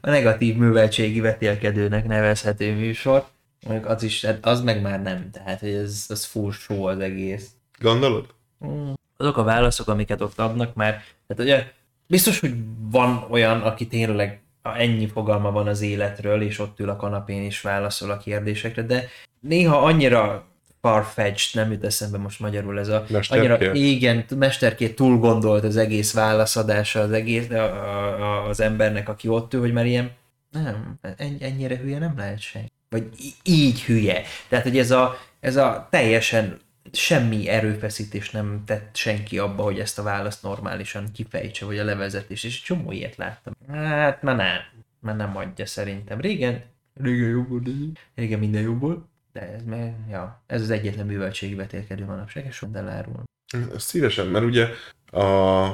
[0.00, 3.24] a negatív műveltségi vetélkedőnek nevezhető műsor.
[3.66, 6.98] Mondjuk az is, hát az meg már nem, tehát hogy ez, az full show az
[6.98, 7.50] egész.
[7.78, 8.26] Gondolod?
[9.20, 11.72] Azok a válaszok, amiket ott adnak már, tehát ugye
[12.06, 12.54] biztos, hogy
[12.90, 17.60] van olyan, aki tényleg ennyi fogalma van az életről, és ott ül a kanapén és
[17.60, 19.08] válaszol a kérdésekre, de
[19.40, 20.44] néha annyira
[20.80, 23.04] farfetched, nem jut eszembe most magyarul ez a...
[23.08, 23.60] Mesterkélt.
[23.60, 29.28] Annyira, igen, mesterként túl gondolt az egész válaszadása az egész a, a, az embernek, aki
[29.28, 30.10] ott ül, hogy már ilyen,
[30.50, 32.68] nem, en- ennyire hülye nem lehet senki.
[32.88, 33.08] Vagy
[33.42, 34.22] így hülye.
[34.48, 36.60] Tehát, hogy ez a, ez a teljesen
[36.92, 42.44] semmi erőfeszítés nem tett senki abba, hogy ezt a választ normálisan kifejtse, vagy a levezetés,
[42.44, 43.52] és csomó ilyet láttam.
[43.68, 44.58] Hát, már nem.
[45.00, 46.20] Már nem adja szerintem.
[46.20, 46.62] Régen,
[46.94, 47.68] régen jobb volt,
[48.14, 52.64] régen minden jobb volt, de ez, meg, ja, ez az egyetlen műveltségi vetélkedő manapság, és
[52.72, 53.22] elárul.
[53.74, 54.68] Ezt Szívesen, mert ugye
[55.10, 55.64] a,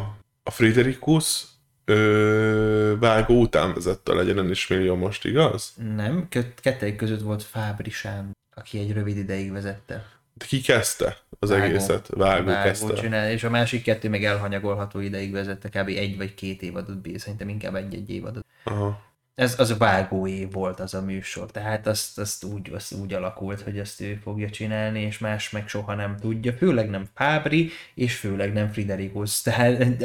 [0.42, 1.44] a Friderikus
[1.84, 5.74] ö, vágó után vezette a legyen is millió most, igaz?
[5.96, 10.15] Nem, Kett- kettőjük között volt Fábri Sándor, aki egy rövid ideig vezette.
[10.38, 11.62] Ki kezdte az Vágó.
[11.64, 12.08] egészet?
[12.08, 12.94] Vágó, Vágó kezdte.
[12.94, 15.88] csinál, és a másik kettő meg elhanyagolható ideig vezette, kb.
[15.88, 18.44] egy vagy két évadot bír, szerintem inkább egy-egy évadot.
[18.64, 19.04] Aha.
[19.34, 23.14] Ez az a vágó év volt az a műsor, tehát azt, azt, úgy, azt úgy
[23.14, 27.70] alakult, hogy ezt ő fogja csinálni, és más meg soha nem tudja, főleg nem Fábri,
[27.94, 30.04] és főleg nem Friderikus, tehát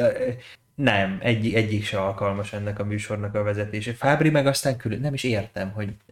[0.74, 3.92] nem, egy, egyik se alkalmas ennek a műsornak a vezetése.
[3.92, 5.88] Fábri meg aztán külön, nem is értem, hogy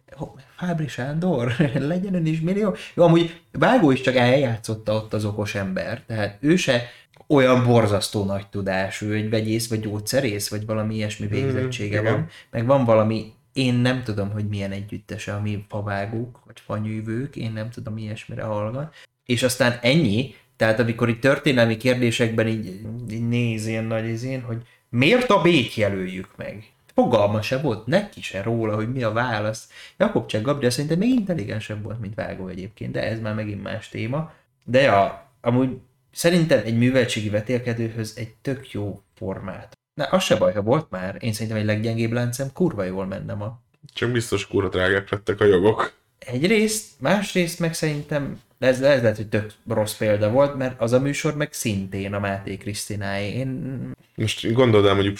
[0.57, 2.75] Fábri Sándor, legyen ön is millió.
[2.93, 6.83] Jó, amúgy Vágó is csak eljátszotta ott az okos ember, tehát ő se
[7.27, 12.13] olyan borzasztó nagy tudású, hogy vegyész, vagy gyógyszerész, vagy valami ilyesmi végzettsége igen.
[12.13, 17.51] van, meg van valami, én nem tudom, hogy milyen együttese, ami favágók, vagy fanyűvők, én
[17.51, 18.93] nem tudom, ilyesmire hallgat.
[19.25, 22.81] És aztán ennyi, tehát amikor itt történelmi kérdésekben így,
[23.11, 24.57] így néz ilyen nagy izén, hogy
[24.89, 26.71] miért a B-t jelöljük meg?
[27.01, 29.69] Fogalma se volt neki se róla, hogy mi a válasz.
[29.97, 33.89] Jakob Cseh Gabriel szerintem még intelligensebb volt, mint Vágó egyébként, de ez már megint más
[33.89, 34.33] téma.
[34.63, 35.77] De ja, amúgy
[36.11, 39.77] szerintem egy műveltségi vetélkedőhöz egy tök jó formát.
[39.93, 41.17] Na, az se baj, ha volt már.
[41.19, 43.61] Én szerintem egy leggyengébb láncem kurva jól menne ma.
[43.93, 45.93] Csak biztos kurva drágák lettek a jogok.
[46.19, 50.99] Egyrészt, másrészt meg szerintem ez, ez lehet, hogy tök rossz példa volt, mert az a
[50.99, 53.31] műsor meg szintén a Máté Krisztináé.
[53.31, 55.17] Én Most gondold el mondjuk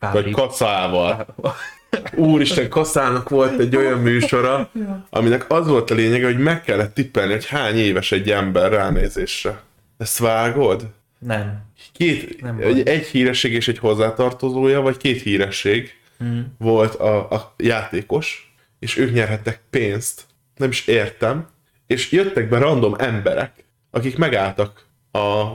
[0.00, 1.26] Stollal, vagy Kacával.
[2.14, 4.70] Úristen, Kaszának volt egy olyan műsora,
[5.10, 9.60] aminek az volt a lényege, hogy meg kellett tippelni, hogy hány éves egy ember ránézésre.
[9.98, 10.86] Ezt vágod?
[11.18, 11.62] Nem.
[11.92, 16.54] Két, Nem egy, egy híresség és egy hozzátartozója, vagy két híresség Hmm.
[16.58, 20.22] volt a, a játékos, és ők nyerhettek pénzt.
[20.56, 21.48] Nem is értem.
[21.86, 25.54] És jöttek be random emberek, akik megálltak a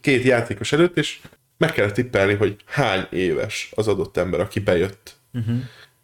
[0.00, 1.20] két játékos előtt, és
[1.58, 5.16] meg kellett tippelni, hogy hány éves az adott ember, aki bejött.
[5.32, 5.56] Uh-huh.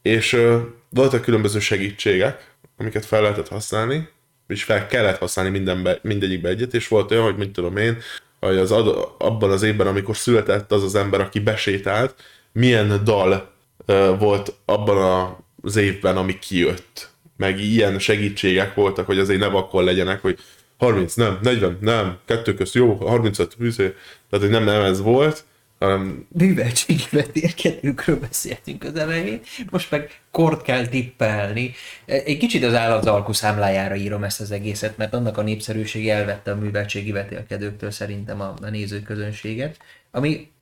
[0.02, 4.08] És ö, voltak különböző segítségek, amiket fel lehetett használni,
[4.46, 7.98] és fel kellett használni mindenbe, mindegyikbe egyet, és volt olyan, hogy mit tudom én,
[8.40, 12.14] hogy az ad, abban az évben, amikor született az az ember, aki besétált,
[12.52, 13.52] milyen dal
[13.86, 17.12] ö, volt abban az évben, ami kijött.
[17.36, 20.38] Meg ilyen segítségek voltak, hogy azért ne vakon legyenek, hogy
[20.78, 23.94] 30, nem, 40, nem, kettő közt jó, 35, 20, tehát
[24.30, 25.44] hogy nem, nem ez volt,
[25.78, 31.74] hanem Műveltségi vetélkedőkről beszéltünk az elején, most meg kort kell tippelni.
[32.04, 36.56] Egy kicsit az állatalkú számlájára írom ezt az egészet, mert annak a népszerűsége elvette a
[36.56, 39.76] műveltségi vetélkedőktől szerintem a, a nézőközönséget,
[40.10, 40.52] ami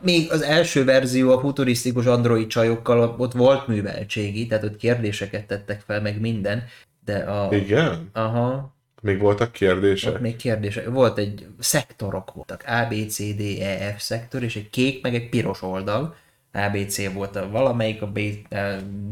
[0.00, 5.80] még az első verzió a futurisztikus android csajokkal ott volt műveltségi, tehát ott kérdéseket tettek
[5.86, 6.64] fel, meg minden,
[7.04, 7.54] de a...
[7.54, 10.14] igen, Aha, még voltak kérdések.
[10.14, 10.80] ott még kérdés.
[10.86, 15.14] Volt egy szektorok voltak, A, B, C, D, E, F szektor, és egy kék, meg
[15.14, 16.16] egy piros oldal.
[16.52, 18.18] A, B, C volt a valamelyik, a B,
[18.50, 18.56] a,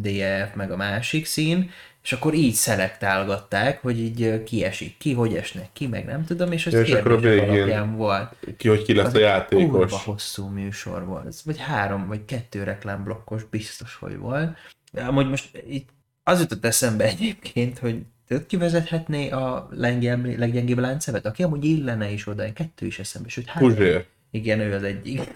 [0.00, 1.70] D, E, F, meg a másik szín,
[2.06, 6.24] és akkor így szelektálgatták, hogy így ö, ki esik, ki, hogy esnek ki, meg nem
[6.24, 8.34] tudom, és ez Ja, és akkor a kérdések végén volt.
[8.56, 9.70] Ki, hogy ki lesz a játékos.
[9.70, 11.26] Kurva hosszú műsor volt.
[11.26, 14.56] Ez vagy három, vagy kettő reklámblokkos biztos, hogy volt.
[14.92, 15.88] De amúgy most itt
[16.22, 22.10] az jutott eszembe egyébként, hogy tudod, ki vezethetné a leggyengébb, leggyengébb láncemet, aki amúgy illene
[22.10, 23.68] is oda, kettő is eszembe, sőt három.
[23.68, 24.06] Puzsér.
[24.30, 25.32] Igen, ő az egyik.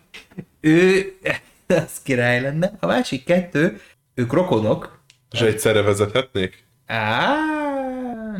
[0.60, 1.12] ő,
[1.66, 2.72] az király lenne.
[2.80, 3.80] A másik kettő,
[4.14, 5.02] ők rokonok.
[5.30, 6.64] És egyszerre vezethetnék?
[6.86, 7.34] Á,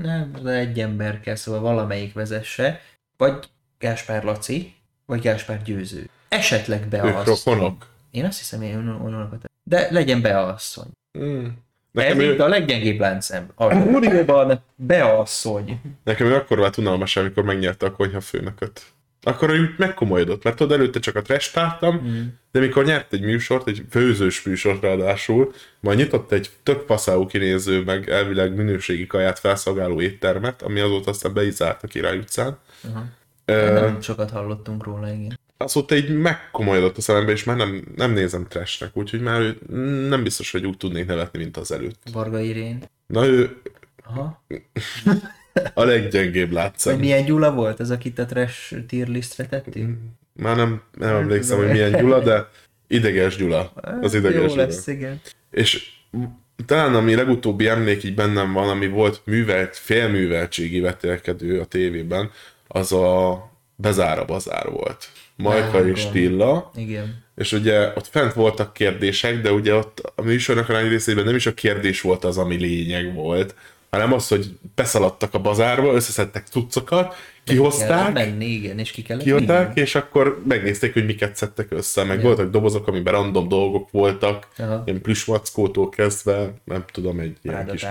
[0.02, 2.80] nem, az egy ember kell, szóval valamelyik vezesse.
[3.16, 3.48] Vagy
[3.78, 4.74] Gáspár Laci,
[5.06, 6.08] vagy Gáspár Győző.
[6.28, 7.86] Esetleg be Ők rokonok?
[8.10, 9.50] Én azt hiszem, én ononokat.
[9.62, 10.88] De legyen beasszony.
[11.18, 11.46] Mm.
[11.94, 13.48] Ez Nekem, itt ő, a leggyengébb láncem.
[13.54, 15.80] A Úriban beasszony.
[16.04, 18.82] nekem ő akkor vált unalmas, amikor megnyerte a konyha főnököt.
[19.26, 22.22] Akkor ő megkomolyodott, mert tudod, előtte csak a trash tártam, Mm.
[22.52, 27.82] de mikor nyert egy műsort, egy főzős műsort ráadásul, majd nyitott egy tök faszáú kinéző,
[27.84, 32.58] meg elvileg minőségi kaját felszolgáló éttermet, ami azóta aztán be is zárt a Király utcán.
[32.92, 33.04] Aha.
[33.44, 35.38] Ö, Nem sokat hallottunk róla, igen.
[35.56, 39.58] Azóta így megkomolyodott a szemembe, és már nem, nem nézem trashnek, úgyhogy már ő
[40.08, 42.02] nem biztos, hogy úgy tudnék nevetni, mint az előtt.
[42.12, 42.82] Varga Irén.
[43.06, 43.56] Na ő
[44.06, 44.44] Aha.
[45.74, 46.98] a leggyengébb Vagy látszom.
[46.98, 49.98] milyen Gyula volt az, akit a trash tier listre tettünk?
[50.32, 52.48] Már nem, nem emlékszem, hogy milyen Gyula, de
[52.86, 53.72] ideges Gyula.
[54.00, 54.62] Az ideges Jó Gyula.
[54.62, 55.20] lesz, igen.
[55.50, 55.90] És
[56.66, 62.30] talán ami legutóbbi emlék így bennem van, ami volt művelt, félműveltségi vetélkedő a tévében,
[62.68, 63.38] az a
[63.76, 65.08] Bezára Bazár volt.
[65.36, 65.88] Majka Vágom.
[65.88, 67.22] és Tilla, Igen.
[67.36, 71.34] és ugye ott fent voltak kérdések, de ugye ott a műsornak a nagy részében nem
[71.34, 73.54] is a kérdés volt az, ami lényeg volt,
[73.90, 77.14] hanem az, hogy beszaladtak a bazárba, összeszedtek cuccokat,
[77.44, 82.16] kihozták, menni, igen, és ki kellett kiadták, és akkor megnézték, hogy miket szedtek össze, meg
[82.18, 82.22] Ja.
[82.24, 84.82] voltak dobozok, amiben random dolgok voltak, Aha.
[84.86, 87.86] ilyen plüsmackótól kezdve, nem tudom, egy ilyen kis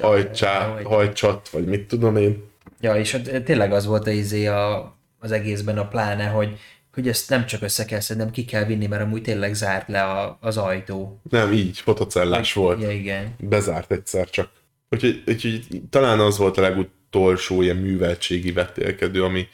[0.00, 2.44] hajcsá, hajcsat, vagy mit tudom én.
[2.80, 6.58] Ja, és tényleg az volt a izé a, az egészben a pláne, hogy,
[6.92, 10.02] hogy ezt nem csak össze kell szednem, ki kell vinni, mert amúgy tényleg zárt le
[10.02, 11.20] a, az ajtó.
[11.30, 12.82] Nem, így, fotocellás volt.
[12.82, 13.34] Ja, igen.
[13.38, 14.50] Bezárt egyszer csak.
[14.90, 19.48] Úgyhogy, úgyhogy talán az volt a legutolsó ilyen műveltségi vetélkedő, ami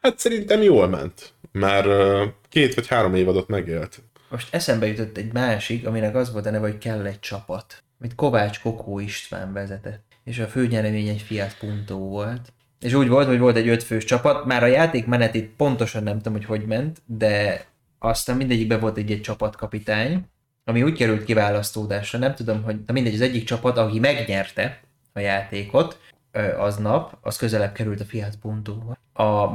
[0.00, 1.32] hát szerintem jól ment.
[1.52, 1.86] Már
[2.48, 4.02] két vagy három évadot megélt.
[4.28, 8.14] Most eszembe jutott egy másik, aminek az volt a neve, hogy kell egy csapat, amit
[8.14, 10.04] Kovács Kokó István vezetett.
[10.24, 12.52] És a főnyeremény egy Fiat Punto volt.
[12.80, 16.32] És úgy volt, hogy volt egy ötfős csapat, már a játék menetét pontosan nem tudom,
[16.32, 17.64] hogy hogy ment, de
[17.98, 20.26] aztán mindegyikben volt egy, egy csapatkapitány,
[20.64, 24.80] ami úgy került kiválasztódásra, nem tudom, hogy de mindegy, az egyik csapat, aki megnyerte
[25.12, 26.00] a játékot,
[26.56, 28.98] aznap, az közelebb került a Fiat Puntóval.
[29.12, 29.48] A,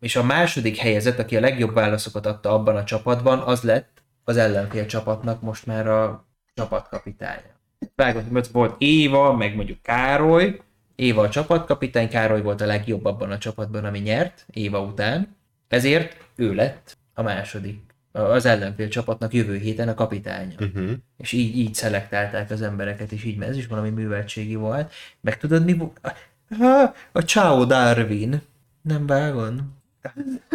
[0.00, 4.36] és a második helyezett, aki a legjobb válaszokat adta abban a csapatban, az lett az
[4.36, 7.56] ellenfél csapatnak most már a csapatkapitánya.
[7.94, 10.60] Vágott, volt Éva, meg mondjuk Károly,
[10.98, 15.36] Éva a csapatkapitány, Károly volt a legjobb abban a csapatban, ami nyert, Éva után,
[15.68, 17.80] ezért ő lett a második,
[18.12, 20.54] az ellenfél csapatnak jövő héten a kapitánya.
[20.60, 20.90] Uh-huh.
[21.16, 24.92] És így, így szelektálták az embereket, és így, ez is valami műveltségi volt.
[25.20, 26.00] Meg tudod, mi volt?
[26.02, 28.42] A, a Ciao Darwin.
[28.82, 29.74] Nem vágon?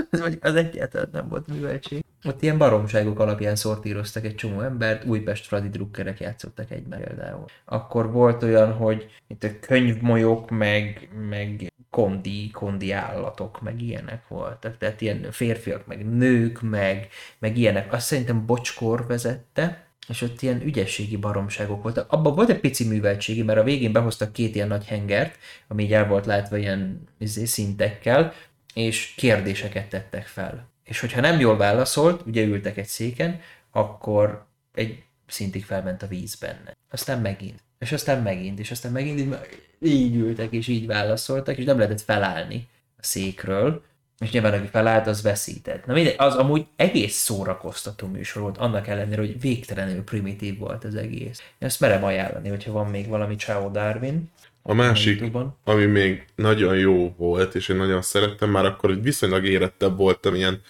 [0.09, 2.03] Vagy az egyáltalán nem volt műveltség.
[2.25, 7.45] Ott ilyen baromságok alapján szortíroztak egy csomó embert, Újpest Fradi drukkerek játszottak egymás például.
[7.65, 14.77] Akkor volt olyan, hogy itt a könyvmolyok, meg, meg kondi, kondi állatok, meg ilyenek voltak.
[14.77, 17.07] Tehát ilyen férfiak, meg nők, meg,
[17.39, 17.93] meg ilyenek.
[17.93, 22.11] Azt szerintem Bocskor vezette, és ott ilyen ügyességi baromságok voltak.
[22.11, 25.93] Abban volt egy pici műveltségi, mert a végén behoztak két ilyen nagy hengert, ami így
[25.93, 28.33] el volt látva ilyen izé, szintekkel,
[28.73, 30.71] és kérdéseket tettek fel.
[30.83, 33.39] És hogyha nem jól válaszolt, ugye ültek egy széken,
[33.71, 36.77] akkor egy szintig felment a víz benne.
[36.89, 37.59] Aztán megint.
[37.79, 39.35] És aztán megint, és aztán megint így,
[39.79, 42.67] így ültek, és így válaszoltak, és nem lehetett felállni
[42.97, 43.83] a székről,
[44.19, 45.85] és nyilván aki felállt, az veszített.
[45.85, 50.95] Na mindegy, az amúgy egész szórakoztató műsor volt, annak ellenére, hogy végtelenül primitív volt az
[50.95, 51.39] egész.
[51.39, 54.31] Én ezt merem ajánlani, hogyha van még valami Ciao Darwin.
[54.65, 55.57] A másik, YouTube-on.
[55.63, 60.35] ami még nagyon jó volt, és én nagyon szerettem, már akkor hogy viszonylag érettebb voltam,
[60.35, 60.61] ilyen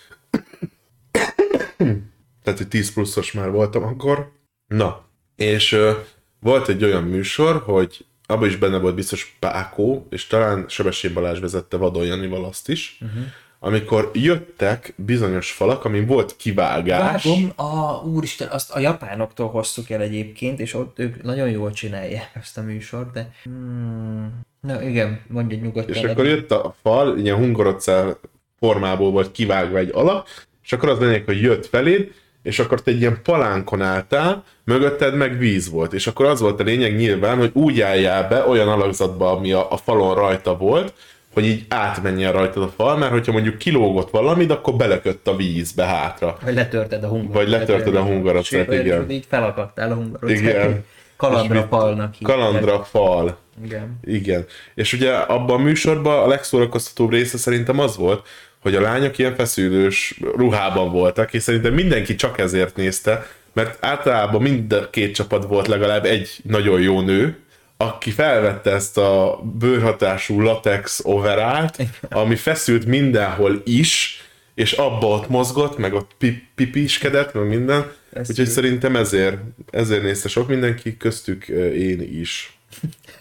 [2.43, 4.31] tehát, hogy 10 pluszos már voltam akkor.
[4.67, 5.91] Na, és ö,
[6.39, 11.39] volt egy olyan műsor, hogy abban is benne volt biztos Pákó, és talán Sebesség Balázs
[11.39, 13.23] vezette Vadon Janival azt is, uh-huh.
[13.65, 17.23] Amikor jöttek bizonyos falak, amin volt kivágás.
[17.23, 22.31] Vágom, a, úristen, azt a japánoktól hoztuk el egyébként, és ott ők nagyon jól csinálják
[22.33, 23.31] ezt a műsort, de...
[23.43, 25.95] Hmm, na igen, mondja nyugodtan.
[25.95, 28.17] És akkor jött a fal, ilyen hungarocell
[28.59, 30.27] formából volt kivágva egy alak,
[30.63, 32.11] és akkor az lényeg, hogy jött feléd,
[32.41, 36.59] és akkor te egy ilyen palánkon álltál, mögötted meg víz volt, és akkor az volt
[36.59, 40.93] a lényeg nyilván, hogy úgy álljál be olyan alakzatba, ami a, a falon rajta volt,
[41.33, 45.85] hogy így átmenjen rajtad a fal, mert hogyha mondjuk kilógott valamit, akkor belekött a vízbe
[45.85, 46.37] hátra.
[46.43, 47.35] Vagy letörted a hungarocát.
[47.35, 49.09] Vagy letörted a hungarocát, igen.
[49.09, 50.37] Így felakadtál a hungarocát.
[50.39, 50.85] Igen.
[51.17, 52.37] Kalandra mit- falnak hívják.
[52.37, 53.37] Kalandra fal.
[53.63, 53.99] Igen.
[54.03, 54.45] Igen.
[54.75, 58.27] És ugye abban a műsorban a legszórakoztatóbb része szerintem az volt,
[58.59, 64.41] hogy a lányok ilyen feszülős ruhában voltak, és szerintem mindenki csak ezért nézte, mert általában
[64.41, 67.37] mind a két csapat volt legalább egy nagyon jó nő,
[67.83, 71.77] aki felvette ezt a bőrhatású latex overált,
[72.09, 74.21] ami feszült mindenhol is,
[74.53, 77.91] és abba ott mozgott, meg ott pi- pipiskedett, meg minden.
[78.11, 78.29] Feszült.
[78.29, 79.37] Úgyhogy szerintem ezért,
[79.69, 82.57] ezért nézte sok mindenki, köztük én is.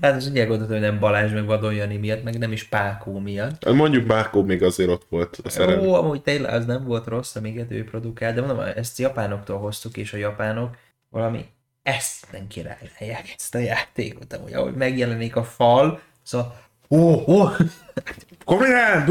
[0.02, 3.20] Hát most ugye gondoltam, hogy nem Balázs meg Vadon Jani miatt, meg nem is Pákó
[3.20, 3.74] miatt.
[3.74, 5.82] Mondjuk Márkó még azért ott volt a szerep.
[5.82, 9.98] Ó, amúgy tényleg az nem volt rossz, amiket ő produkált, de mondom, ezt japánoktól hoztuk,
[9.98, 10.76] és a japánok
[11.10, 11.46] valami
[11.84, 16.56] ezt nem királják ezt a játékot, amúgy ahogy megjelenik a fal, szóval
[16.90, 17.48] ó, ó,
[18.46, 19.06] Komolyan!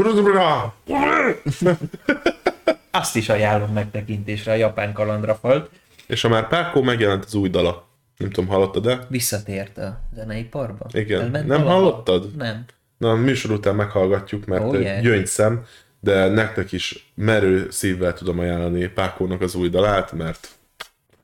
[2.91, 5.69] Azt is ajánlom megtekintésre a japán kalandrafalt.
[6.07, 7.87] És ha már Pákó megjelent az új dala.
[8.17, 10.85] Nem tudom, hallottad de Visszatért a zeneiparba.
[10.91, 11.21] Igen.
[11.21, 11.83] Elment Nem valahol?
[11.83, 12.35] hallottad?
[12.35, 12.65] Nem.
[12.97, 15.01] Na, a műsor után meghallgatjuk, mert oh, yeah.
[15.01, 15.65] gyöngyszem,
[15.99, 20.58] de nektek is merő szívvel tudom ajánlani Pákónak az új dalát, mert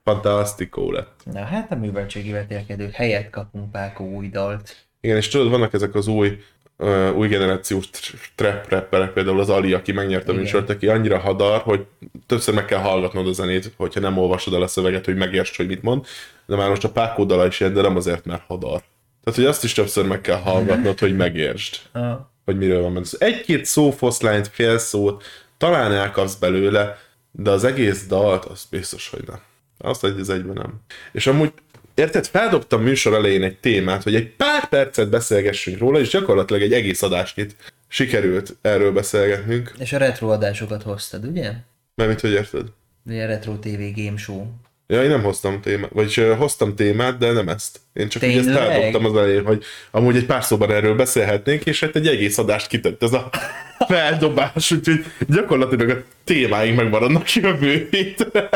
[0.06, 1.22] fantasztikó lett.
[1.32, 4.76] Na hát a műveltségi vetélkedők helyett kapunk Pákó új dalt.
[5.01, 6.39] Igen, és tudod, vannak ezek az új
[6.78, 11.20] uh, új generációs tr- trap rapperek, például az Ali, aki megnyerte a műsort, aki annyira
[11.20, 11.86] hadar, hogy
[12.28, 15.68] többször meg kell hallgatnod a zenét, hogyha nem olvasod el a szöveget, hogy megértsd, hogy
[15.68, 16.06] mit mond.
[16.45, 18.82] De már most a Pákó dala is ilyen, de nem azért, mert hadar.
[19.24, 23.18] Tehát, hogy azt is többször meg kell hallgatnod, hogy megértsd, Ah, hogy miről van szó.
[23.20, 25.24] Egy-két szófoszlányt, fél szót
[25.58, 26.97] talán elkapsz belőle,
[27.32, 29.39] de az egész dalt, az biztos, hogy nem.
[29.86, 30.73] Azt egy az egyben nem.
[31.11, 31.51] És amúgy,
[31.93, 36.73] érted, feldobtam műsor elején egy témát, hogy egy pár percet beszélgessünk róla, és gyakorlatilag egy
[36.73, 37.55] egész adásnyit
[37.88, 39.73] sikerült erről beszélgetnünk.
[39.79, 41.51] és a retro adásokat hoztad, ugye?
[41.95, 42.67] Mert mit, hogy érted?
[43.05, 44.45] Ugye Retro TV Game Show.
[44.88, 47.79] Ja, én nem hoztam témát, vagyis ö, hoztam témát, de nem ezt.
[47.93, 48.67] Én csak úgy ezt Tényleg?
[48.67, 52.67] feldobtam az elején, hogy amúgy egy pár szóban erről beszélhetnénk, és hát egy egész adást
[52.67, 53.29] kitett ez a
[53.88, 58.49] feldobás, úgyhogy gyakorlatilag a témáink megmaradnak jövő hétre.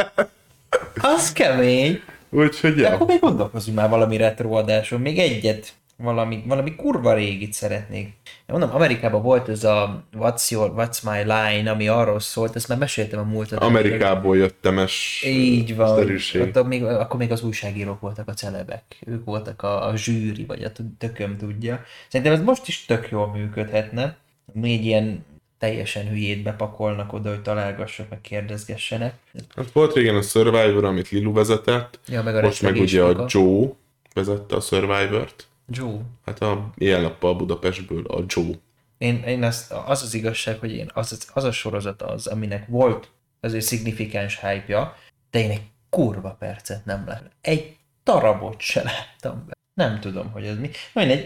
[1.02, 2.02] Az kemény!
[2.30, 2.94] Úgyhogy De ja.
[2.94, 5.02] akkor még gondolkozunk már valami retro adáson.
[5.02, 8.04] Még egyet, valami, valami kurva régit szeretnék.
[8.06, 12.68] Én mondom, Amerikában volt ez a What's, your, What's My Line, ami arról szólt, ezt
[12.68, 13.52] már meséltem a múlt.
[13.52, 15.88] Amerikából jöttemes Így van.
[15.88, 16.42] szterűség.
[16.42, 18.84] Ott még, akkor még az újságírók voltak a celebek.
[19.06, 21.82] Ők voltak a, a zsűri, vagy a tököm tudja.
[22.08, 24.18] Szerintem ez most is tök jól működhetne.
[24.54, 25.26] Még ilyen
[25.60, 29.14] teljesen hülyét bepakolnak oda, hogy találgassak, meg kérdezgessenek.
[29.56, 33.08] Hát volt régen a Survivor, amit Lilu vezetett, Ja, meg a most meg ugye a
[33.08, 33.26] maga.
[33.28, 33.70] Joe
[34.14, 35.48] vezette a Survivor-t.
[35.68, 36.00] Joe.
[36.26, 38.54] Hát a éjjel-nappal Budapestből a Joe.
[38.98, 43.10] Én, én azt, az az igazság, hogy én az, az a sorozat az, aminek volt
[43.40, 44.94] azért szignifikáns hype
[45.32, 47.30] de én egy kurva percet nem láttam.
[47.42, 49.54] Egy darabot se láttam be.
[49.74, 50.70] Nem tudom, hogy ez mi.
[50.94, 51.26] Mindegy,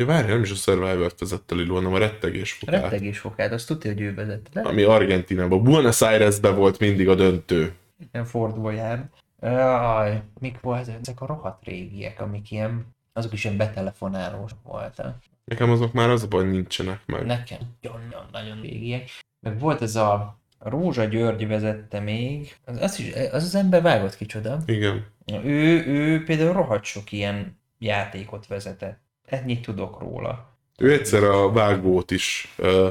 [0.00, 2.80] Ja, várj, nem is a Survivor-t vezette Lilu, hanem a rettegés fokát.
[2.82, 4.62] rettegés fokát, azt tudja, hogy ő vezette.
[4.62, 7.74] De Ami Argentinában, Buenos Airesben volt mindig a döntő.
[8.12, 9.08] ilyen fordulva jár.
[9.40, 15.16] Aj, mik volt ezek a rohadt régiek, amik ilyen, azok is ilyen betelefonálós voltak.
[15.44, 17.26] Nekem azok már az a baj, nincsenek meg.
[17.26, 19.08] Nekem nagyon-nagyon régiek.
[19.40, 24.16] Meg volt ez a Rózsa György vezette még, az, az, is, az az ember vágott
[24.16, 24.58] kicsoda.
[24.66, 25.04] Igen.
[25.44, 29.08] Ő, ő például rohadt sok ilyen játékot vezetett.
[29.30, 30.48] Ennyit tudok róla.
[30.78, 32.86] Ő egyszer a vágót is uh,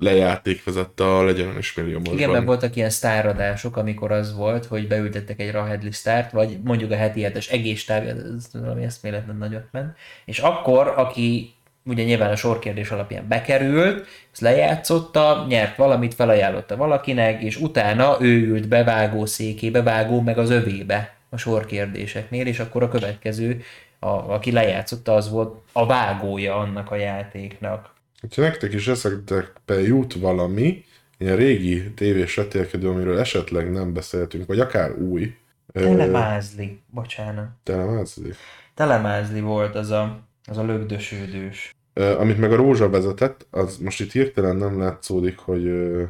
[0.00, 2.16] lejáték vezette a Legyen is milliómosban.
[2.16, 6.90] Igen, mert voltak ilyen sztáradások, amikor az volt, hogy beültettek egy Rahedli sztárt, vagy mondjuk
[6.90, 9.96] a heti hetes egész táv, ez valami eszméletlen nagyot ment.
[10.24, 17.42] És akkor, aki ugye nyilván a sorkérdés alapján bekerült, ezt lejátszotta, nyert valamit, felajánlotta valakinek,
[17.42, 22.82] és utána ő ült be vágó székébe, vágó meg az övébe a sorkérdéseknél, és akkor
[22.82, 23.62] a következő,
[24.02, 27.94] a, aki lejátszotta, az volt a vágója annak a játéknak.
[28.34, 30.84] Ha nektek is eszetekbe jut valami,
[31.18, 35.34] ilyen régi tévés vetélkedő, amiről esetleg nem beszéltünk, vagy akár új,
[35.72, 37.48] ö, Telemázli, bocsánat.
[37.62, 38.32] telemázli,
[38.74, 41.74] Telemázli volt az a, az a lögdösődős.
[41.92, 46.02] Ö, amit meg a Rózsa vezetett, az most itt hirtelen nem látszódik, hogy ö,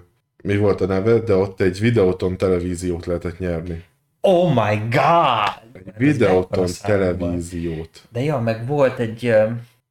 [0.42, 3.84] mi volt a neve, de ott egy videóton televíziót lehetett nyerni.
[4.24, 5.62] Oh my god!
[5.72, 8.02] Egy videóton televíziót.
[8.12, 9.20] De ja, meg volt egy,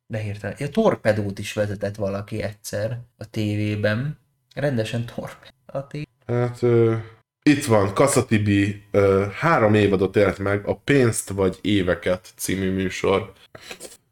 [0.08, 4.18] de hirtelen, ja, torpedót is vezetett valaki egyszer a tévében.
[4.56, 6.08] Rendesen torpedó a tévé.
[6.28, 6.96] Hát ö,
[7.44, 13.32] Itt van, Kasszatibi, uh, három évadot élt meg a Pénzt vagy Éveket című műsor,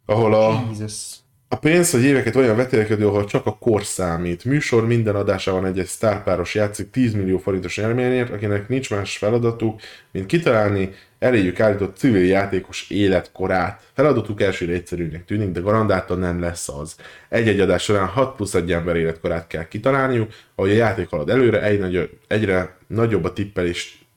[0.05, 1.18] ahol a, Jesus.
[1.51, 4.45] A pénz vagy éveket olyan vetélkedő, ahol csak a kor számít.
[4.45, 9.79] Műsor minden adásában egy-egy sztárpáros játszik 10 millió forintos nyereményért, akinek nincs más feladatuk,
[10.11, 13.81] mint kitalálni eléjük állított civil játékos életkorát.
[13.93, 16.95] Feladatuk elsőre egyszerűnek tűnik, de garantáltan nem lesz az.
[17.29, 21.61] Egy-egy adás során 6 plusz egy ember életkorát kell kitalálniuk, ahogy a játék halad előre,
[21.63, 24.08] egy nagy, egyre nagyobb a tippelés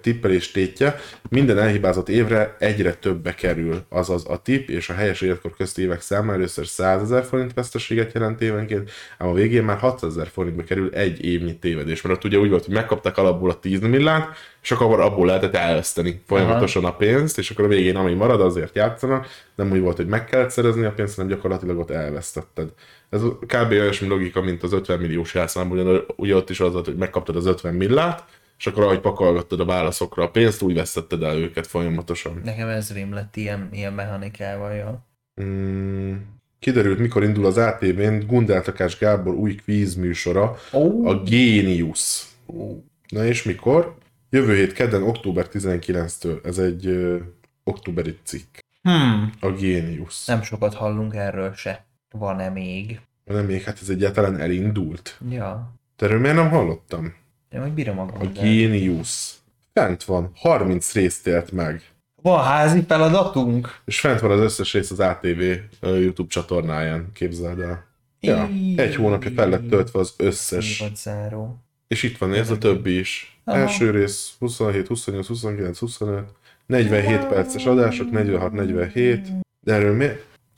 [0.00, 0.96] tippelés tétje,
[1.28, 6.00] minden elhibázott évre egyre többe kerül, azaz a tipp és a helyes életkor közti évek
[6.00, 10.62] száma először 100 ezer forint veszteséget jelent évenként, ám a végén már 600 ezer forintba
[10.62, 14.28] kerül egy évnyi tévedés, mert ott ugye úgy volt, hogy megkapták alapból a 10 millát,
[14.62, 18.76] és akkor abból lehetett elveszteni folyamatosan a pénzt, és akkor a végén ami marad, azért
[18.76, 22.68] játszanak, nem úgy volt, hogy meg kellett szerezni a pénzt, hanem gyakorlatilag ott elvesztetted.
[23.10, 23.70] Ez kb.
[23.70, 27.36] olyasmi logika, mint az 50 milliós jelszám, ugye, ugye ott is az volt, hogy megkaptad
[27.36, 28.24] az 50 millát,
[28.60, 32.40] és akkor ahogy pakolgattad a válaszokra a pénzt, úgy vesztetted el őket folyamatosan.
[32.44, 35.06] Nekem ez rém lett ilyen, ilyen mechanikával, ja.
[35.42, 36.14] Mm,
[36.58, 41.06] kiderült, mikor indul az ATV-n Gundel Takás Gábor új kvíz műsora, Ó.
[41.06, 42.26] a Genius.
[42.46, 42.82] Ó.
[43.08, 43.96] Na és mikor?
[44.30, 46.44] Jövő hét kedden, október 19-től.
[46.44, 47.16] Ez egy ö,
[47.64, 48.58] októberi cikk.
[48.82, 49.30] Hmm.
[49.40, 50.24] A Genius.
[50.24, 51.84] Nem sokat hallunk erről se.
[52.10, 53.00] Van-e még?
[53.24, 55.18] Nem még, hát ez egyáltalán elindult.
[55.30, 55.72] Ja.
[55.96, 57.14] De erről miért nem hallottam?
[57.54, 58.26] Én majd bírom a A.
[58.26, 59.34] Genius.
[59.72, 61.82] Fent van, 30 részt élt meg.
[62.22, 63.80] Van házi feladatunk?
[63.84, 65.42] És fent van az összes rész az ATV
[65.80, 67.86] YouTube csatornáján, képzeld el.
[68.20, 70.84] Ja, egy hónapja fel lett töltve az összes.
[70.94, 71.56] Záró.
[71.88, 73.40] És itt van, ez a többi is.
[73.44, 73.58] Aha.
[73.58, 76.24] Első rész 27, 28, 29, 25,
[76.66, 79.28] 47 perces adások, 46, 47.
[79.60, 80.06] De erről mi,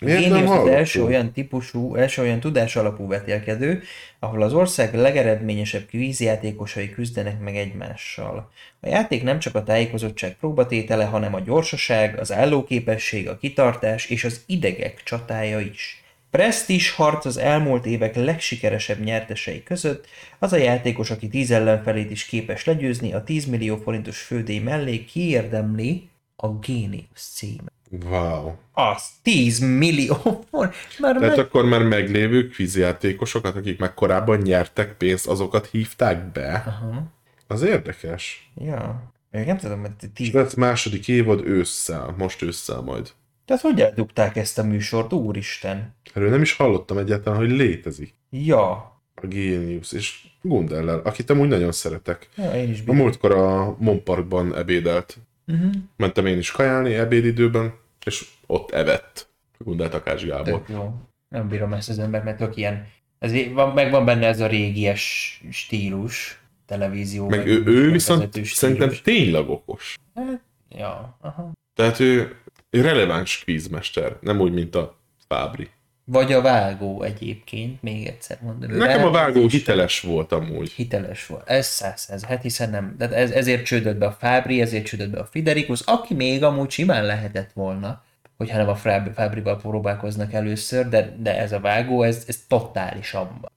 [0.03, 3.83] miért nem Génius az első olyan típusú, első olyan tudás alapú vetélkedő,
[4.19, 8.51] ahol az ország legeredményesebb kvízjátékosai küzdenek meg egymással.
[8.81, 14.25] A játék nem csak a tájékozottság próbatétele, hanem a gyorsaság, az állóképesség, a kitartás és
[14.25, 16.03] az idegek csatája is.
[16.31, 20.07] Prestige harc az elmúlt évek legsikeresebb nyertesei között,
[20.39, 25.05] az a játékos, aki 10 ellenfelét is képes legyőzni, a 10 millió forintos fődíj mellé
[25.05, 27.82] kiérdemli a Génius címet.
[28.05, 28.53] Wow.
[28.73, 30.15] Az 10 millió
[30.51, 30.75] forint.
[30.99, 31.39] Már Tehát meg...
[31.47, 36.63] akkor már meglévő kvízjátékosokat, akik már korábban nyertek pénzt, azokat hívták be.
[36.67, 37.03] Aha.
[37.47, 38.51] Az érdekes.
[38.57, 39.13] Ja.
[39.31, 40.33] Még nem tudom, hogy És 10...
[40.33, 43.11] lett második évad ősszel, most ősszel majd.
[43.45, 45.95] Tehát hogy eldugták ezt a műsort, úristen?
[46.15, 48.15] Erről nem is hallottam egyáltalán, hogy létezik.
[48.31, 48.71] Ja.
[49.15, 52.29] A Genius és Gundellel, akit amúgy nagyon szeretek.
[52.37, 52.97] ja én is A bírom.
[52.97, 55.19] múltkor a Monparkban ebédelt.
[55.47, 55.73] Uh-huh.
[55.97, 57.75] Mentem én is kajálni ebédidőben,
[58.05, 59.29] és ott evett
[59.59, 60.45] Gundel Takács Gábor.
[60.45, 60.95] Tök jó.
[61.29, 62.87] Nem bírom ezt az embert, mert tök ilyen...
[63.19, 67.29] Ez van, meg van benne ez a régies stílus, televízió.
[67.29, 68.53] Meg ő, ő viszont stílus.
[68.53, 69.99] szerintem tényleg okos.
[70.15, 71.53] Hát, ja, aha.
[71.75, 72.37] Tehát ő,
[72.71, 74.99] ő releváns kvízmester, nem úgy, mint a
[75.29, 75.69] Fábri.
[76.05, 78.71] Vagy a vágó egyébként, még egyszer mondom.
[78.71, 80.71] Nekem a ránézés- vágó hiteles volt amúgy.
[80.71, 81.49] hiteles volt.
[81.49, 82.95] Ez száz száz, hát hiszen nem.
[82.99, 86.71] De ez, ezért csődött be a Fábri, ezért csődött be a Fiderikus, aki még amúgy
[86.71, 88.03] simán lehetett volna,
[88.37, 93.51] hogyha nem a Fáb- Fábrival próbálkoznak először, de, de ez a vágó, ez, ez totálisan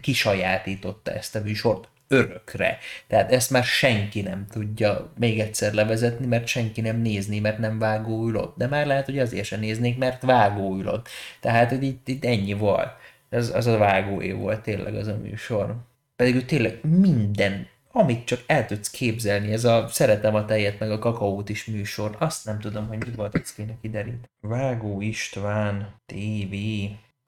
[0.00, 2.78] kisajátította ezt a műsort örökre.
[3.06, 7.78] Tehát ezt már senki nem tudja még egyszer levezetni, mert senki nem nézni, mert nem
[7.78, 8.56] vágó ülott.
[8.56, 11.08] De már lehet, hogy azért sem néznék, mert vágó ülott.
[11.40, 12.90] Tehát, hogy itt, itt ennyi volt.
[13.28, 15.76] Ez, az a vágóé volt tényleg az a műsor.
[16.16, 20.90] Pedig ő tényleg minden, amit csak el tudsz képzelni, ez a Szeretem a tejet, meg
[20.90, 24.28] a kakaót is műsor, azt nem tudom, hogy mi volt, ezt kéne kideríteni.
[24.40, 26.54] Vágó István, TV.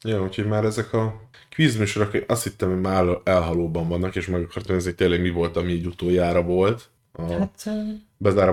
[0.04, 1.20] Ja, úgyhogy már ezek a
[1.50, 5.72] kvízműsorok, azt hittem, hogy már elhalóban vannak, és meg akartam nézni, tényleg mi volt, ami
[5.72, 6.90] így utoljára volt.
[7.12, 7.68] A Hát,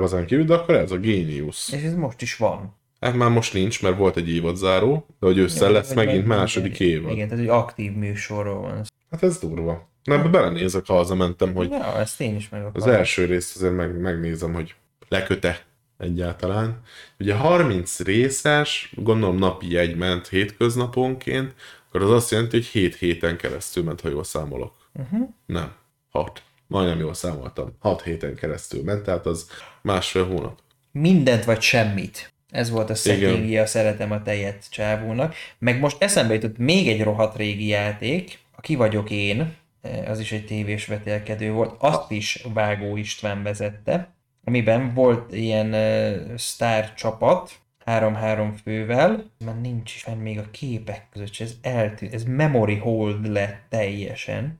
[0.02, 1.72] azon kívül, de akkor ez a Genius.
[1.72, 2.76] és ez most is van.
[3.00, 6.38] Hát már most nincs, mert volt egy évadzáró, de hogy ősszel lesz Vagy megint meg-
[6.38, 7.12] második igen, évad.
[7.12, 8.82] Igen, tehát egy aktív műsorról van.
[9.12, 9.90] Hát ez durva.
[10.04, 12.96] Na, ebbe belenézek, ha hazamentem, hogy Ja, ezt én is meg az akarom.
[12.96, 14.76] első részt azért meg, megnézem, hogy
[15.10, 15.66] leköte
[15.98, 16.82] egyáltalán.
[17.20, 21.54] Ugye 30 részes, gondolom napi egy ment hétköznaponként,
[21.88, 24.74] akkor az azt jelenti, hogy 7 héten keresztül ment, ha jól számolok.
[24.94, 25.30] Uh-huh.
[25.46, 25.72] Nem,
[26.10, 26.42] 6.
[26.68, 27.76] Majdnem jól számoltam.
[27.80, 29.50] 6 héten keresztül ment, tehát az
[29.82, 30.60] másfél hónap.
[30.92, 32.32] Mindent vagy semmit.
[32.50, 33.20] Ez volt a Igen.
[33.20, 35.36] settingje a Szeretem a tejet csávónak.
[35.60, 40.20] Meg most eszembe jutott még egy rohadt régi játék, a Ki vagyok én, eh, az
[40.20, 44.17] is egy tévés vetélkedő volt, azt is Vágó István vezette,
[44.48, 47.52] amiben volt ilyen uh, sztár csapat,
[47.86, 52.76] három-három fővel, már nincs is fenn még a képek között, és ez eltűnt, ez memory
[52.76, 54.60] hold lett teljesen.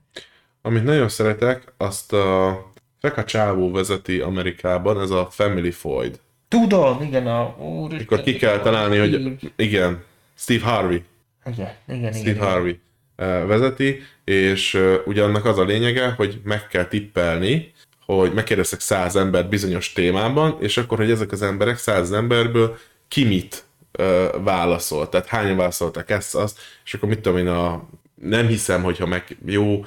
[0.62, 2.62] Amit nagyon szeretek, azt a
[3.00, 6.20] Feka csávó vezeti Amerikában, ez a Family Floyd.
[6.48, 7.56] Tudom, igen, a...
[7.58, 11.02] Úr, Mikor ki kell találni, hogy igen, Steve Harvey.
[11.46, 12.46] Igen, igen, Steve igen.
[12.46, 12.80] Harvey
[13.16, 17.72] eh, vezeti, és ugye annak az a lényege, hogy meg kell tippelni,
[18.16, 22.78] hogy megkérdeztek száz embert bizonyos témában, és akkor, hogy ezek az emberek száz emberből
[23.08, 25.08] ki mit ö, válaszol.
[25.08, 29.36] Tehát hányan válaszolták ezt, azt, és akkor mit tudom én, a, nem hiszem, hogyha meg
[29.46, 29.84] jó,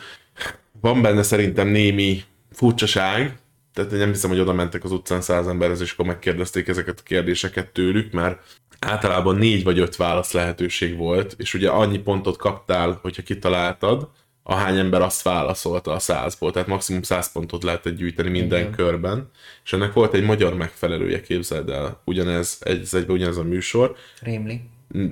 [0.81, 3.37] van benne szerintem némi furcsaság,
[3.73, 6.99] tehát én nem hiszem, hogy oda mentek az utcán száz emberhez, és akkor megkérdezték ezeket
[6.99, 8.39] a kérdéseket tőlük, mert
[8.79, 14.09] általában négy vagy öt válasz lehetőség volt, és ugye annyi pontot kaptál, hogyha kitaláltad,
[14.43, 18.71] ahány ember azt válaszolta a százból, tehát maximum száz pontot lehetett gyűjteni minden Igen.
[18.71, 19.29] körben,
[19.63, 24.61] és ennek volt egy magyar megfelelője, képzeld el, ugyanez, egy, egyben ugyanez a műsor, Rémli.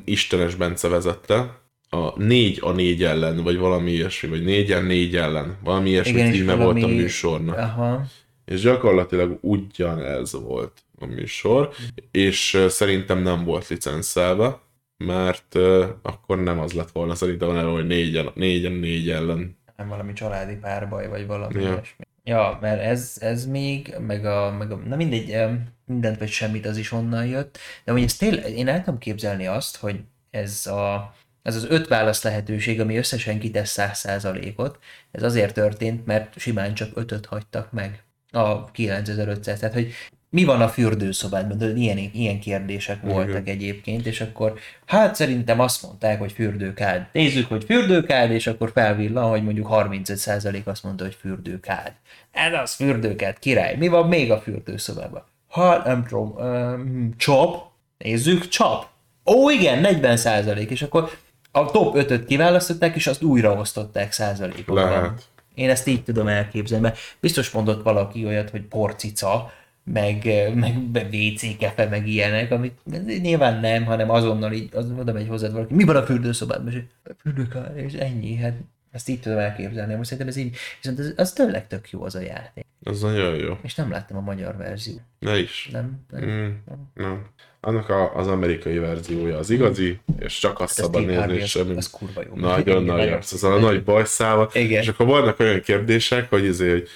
[0.06, 1.60] Istenes Bence vezette,
[1.90, 6.28] a négy a négy ellen, vagy valami ilyesmi, vagy négyen négy ellen, valami ilyesmi Igen,
[6.28, 6.82] és címe valami...
[6.82, 7.58] volt a műsornak.
[7.58, 8.06] Aha.
[8.46, 11.70] És gyakorlatilag ugyanez volt a műsor,
[12.12, 14.60] és ö, szerintem nem volt licenszelve,
[15.06, 19.58] mert ö, akkor nem az lett volna szerintem, hanem hogy négyen, négyen négy ellen.
[19.76, 21.70] Nem valami családi párbaj, vagy valami Ja.
[21.70, 22.04] ilyesmi.
[22.24, 25.38] Ja, mert ez, ez még, meg a, meg a, na mindegy,
[25.86, 29.47] mindent vagy semmit az is onnan jött, de hogy ez tényleg, én el tudom képzelni
[29.47, 34.80] azt, hogy ez a, ez az öt válasz lehetőség, ami összesen kitesz 100%-ot,
[35.12, 39.91] ez azért történt, mert simán csak ötöt hagytak meg a 9500, tehát hogy
[40.30, 44.54] mi van a fürdőszobádban, ilyen, ilyen kérdések voltak egyébként, és akkor
[44.86, 47.06] hát szerintem azt mondták, hogy fürdőkád.
[47.12, 51.92] Nézzük, hogy fürdőkád, és akkor felvillan, hogy mondjuk 35% azt mondta, hogy fürdőkád.
[52.32, 53.76] Ez az fürdőkád, király.
[53.76, 55.24] Mi van még a fürdőszobában?
[55.48, 57.64] Ha nem tudom, um, csap,
[57.98, 58.86] nézzük, csap.
[59.26, 61.10] Ó, igen, 40 százalék, és akkor
[61.52, 64.90] a top 5-öt kiválasztották, és azt újra osztották százalékokban.
[64.90, 65.24] Lehet.
[65.56, 69.52] Én ezt így tudom elképzelni, mert biztos mondott valaki olyat, hogy porcica,
[69.94, 70.26] meg,
[70.56, 72.80] meg WC kefe, meg ilyenek, amit
[73.22, 76.80] nyilván nem, hanem azonnal így, az oda megy hozzád valaki, mi van a fürdőszobádban, és
[77.04, 78.58] a fürdőkár, és ennyi, hát
[78.92, 82.16] ezt így tudom elképzelni, most szerintem ez így, viszont az, az tényleg tök jó az
[82.16, 82.66] a játék.
[82.84, 83.58] Az nagyon jó.
[83.62, 85.02] És nem láttam a magyar verziót.
[85.20, 85.70] Ne is.
[85.72, 86.06] Nem?
[86.12, 86.24] nem.
[86.30, 86.48] Mm,
[86.94, 87.26] nem.
[87.62, 91.50] Annak a, az amerikai verziója az igazi, és csak azt Ez szabad nézni, és az-
[91.50, 91.76] semmi.
[91.76, 92.36] az kurva jó.
[92.36, 94.50] Nagyon nagy arc, az a nagy bajszával.
[94.54, 94.82] Igen.
[94.82, 96.88] És akkor vannak olyan kérdések, hogy, izé, hogy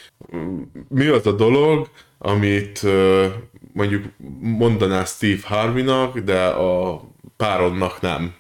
[0.87, 1.89] mi az a dolog,
[2.23, 2.85] amit
[3.73, 4.05] mondjuk
[4.39, 7.03] mondaná Steve Harvey-nak, de a
[7.37, 8.33] párodnak nem.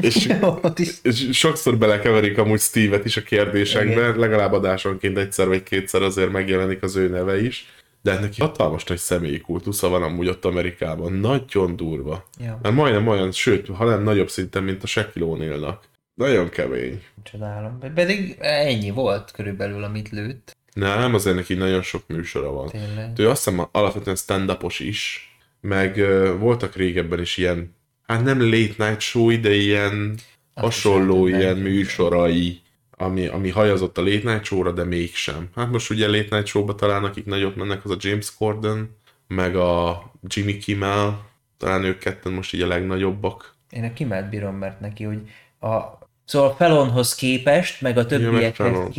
[0.00, 0.32] És,
[1.02, 4.18] és sokszor belekeverik amúgy Steve-et is a kérdésekbe, Igen.
[4.18, 7.66] legalább adásonként egyszer vagy kétszer azért megjelenik az ő neve is,
[8.02, 12.28] de neki hatalmas nagy személyi kultusza van amúgy ott Amerikában, nagyon durva.
[12.38, 12.58] Ja.
[12.62, 15.76] Mert majdnem olyan, sőt, ha nem nagyobb szinten, mint a Shaquille O'Neal-nak.
[16.14, 17.02] Nagyon kemény.
[17.22, 17.78] Csodálom.
[17.94, 20.56] Pedig ennyi volt körülbelül, amit lőtt.
[20.72, 22.68] Nem, azért neki nagyon sok műsora van.
[22.68, 23.12] Tényleg.
[23.16, 25.28] Ő azt hiszem alapvetően stand is,
[25.60, 27.74] meg ö, voltak régebben is ilyen,
[28.06, 30.14] hát nem late night show de ilyen
[30.54, 32.60] Azt hasonló ilyen műsorai,
[32.90, 35.48] ami, ami hajazott a late night show-ra, de mégsem.
[35.56, 38.96] Hát most ugye late night show-ba talán akik nagyot mennek, az a James Corden,
[39.26, 43.54] meg a Jimmy Kimmel, talán ők ketten most így a legnagyobbak.
[43.70, 45.20] Én a kimelt bírom, mert neki, hogy
[45.60, 48.90] a, szóval Felonhoz képest, meg a többiekhez Fallon.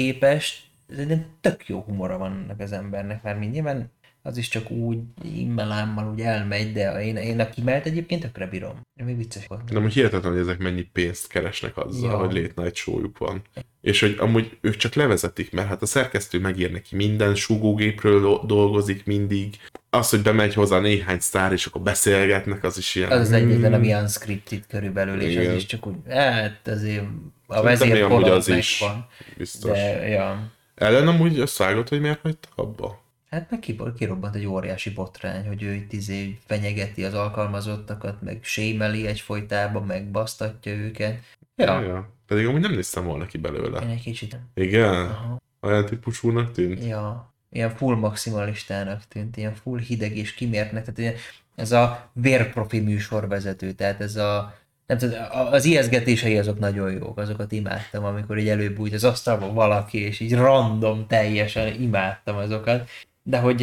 [0.92, 3.92] Képest, szerintem tök jó humora van ennek az embernek, mert mind nyilván
[4.24, 8.82] az is csak úgy immelámmal úgy elmegy, de én, én a kimelt egyébként tökre bírom.
[9.06, 9.72] Még vicces volt.
[9.72, 12.18] De most hihetetlen, hogy ezek mennyi pénzt keresnek azzal, Ja.
[12.18, 13.42] hogy late night show van.
[13.82, 18.46] És hogy amúgy ők csak levezetik, mert hát a szerkesztő megír neki minden, súgógépről do-
[18.46, 19.56] dolgozik mindig.
[19.90, 23.12] Az, hogy bemegy hozzá néhány sztár, és akkor beszélgetnek, az is ilyen...
[23.12, 25.50] Az az egyetlen, ami unscripted körülbelül, és Igen.
[25.50, 27.04] az is csak úgy, hát azért
[27.48, 28.80] a Szerintem vezér még amúgy az is.
[28.80, 29.72] megvan, Biztos.
[29.72, 30.52] de ja.
[30.82, 33.02] Ellen amúgy összeállott, hogy miért hagyta abba?
[33.30, 33.60] Hát meg
[33.96, 40.12] kirobbant egy óriási botrány, hogy ő itt izé fenyegeti az alkalmazottakat, meg sémeli egyfolytában, meg
[40.12, 41.20] basztatja őket.
[41.56, 42.10] Ja, ja.
[42.28, 43.82] Pedig amúgy nem néztem volna ki belőle.
[43.82, 44.40] én egy kicsit.
[44.54, 44.94] Igen?
[44.94, 45.42] Aha.
[45.62, 46.86] Olyan típusúnak tűnt?
[46.86, 51.16] Ja, ilyen full maximalistának tűnt, ilyen full hideg és kimértnek, tehát ilyen,
[51.56, 54.56] ez a vérprofi műsorvezető, tehát ez a
[54.92, 55.20] nem tudom,
[55.52, 60.34] az ijeszgetései azok nagyon jók, azokat imádtam, amikor így előbújt az asztalban valaki, és így
[60.34, 62.90] random teljesen imádtam azokat,
[63.24, 63.62] de hogy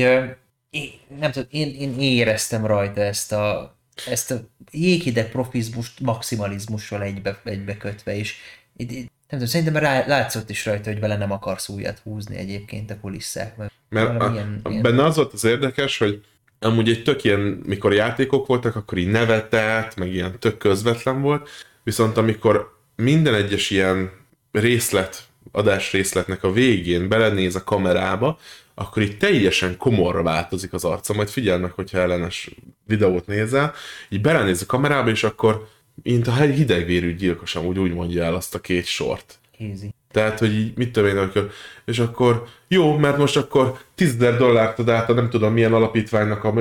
[0.71, 3.77] én, nem tudom, én, én éreztem rajta ezt a,
[4.07, 8.35] ezt a jéghideg profizmust maximalizmussal egybe, egybekötve, és
[8.77, 12.91] így, nem tudom, szerintem rá, látszott is rajta, hogy vele nem akarsz újat húzni egyébként
[12.91, 16.25] a kulisszák, mert Mert a, a, ilyen- benne az volt az érdekes, hogy
[16.61, 21.49] amúgy egy tök ilyen, mikor játékok voltak, akkor így nevetett, meg ilyen tök közvetlen volt,
[21.83, 24.11] viszont amikor minden egyes ilyen
[24.53, 28.39] részlet adás részletnek a végén belenéz a kamerába,
[28.75, 32.51] akkor így teljesen komorra változik az arca, majd figyeld meg, hogyha ellenes
[32.87, 33.75] videót nézel,
[34.09, 35.69] így belenéz a kamerába, és akkor
[36.03, 39.39] mint a hidegvérű gyilkos amúgy úgy mondja el azt a két sort.
[39.59, 39.95] Easy.
[40.19, 41.51] Tehát, hogy így, mit tudom én, akkor,
[41.85, 46.45] és akkor jó, mert most akkor 10 dollárt ad át a nem tudom milyen alapítványnak
[46.45, 46.53] a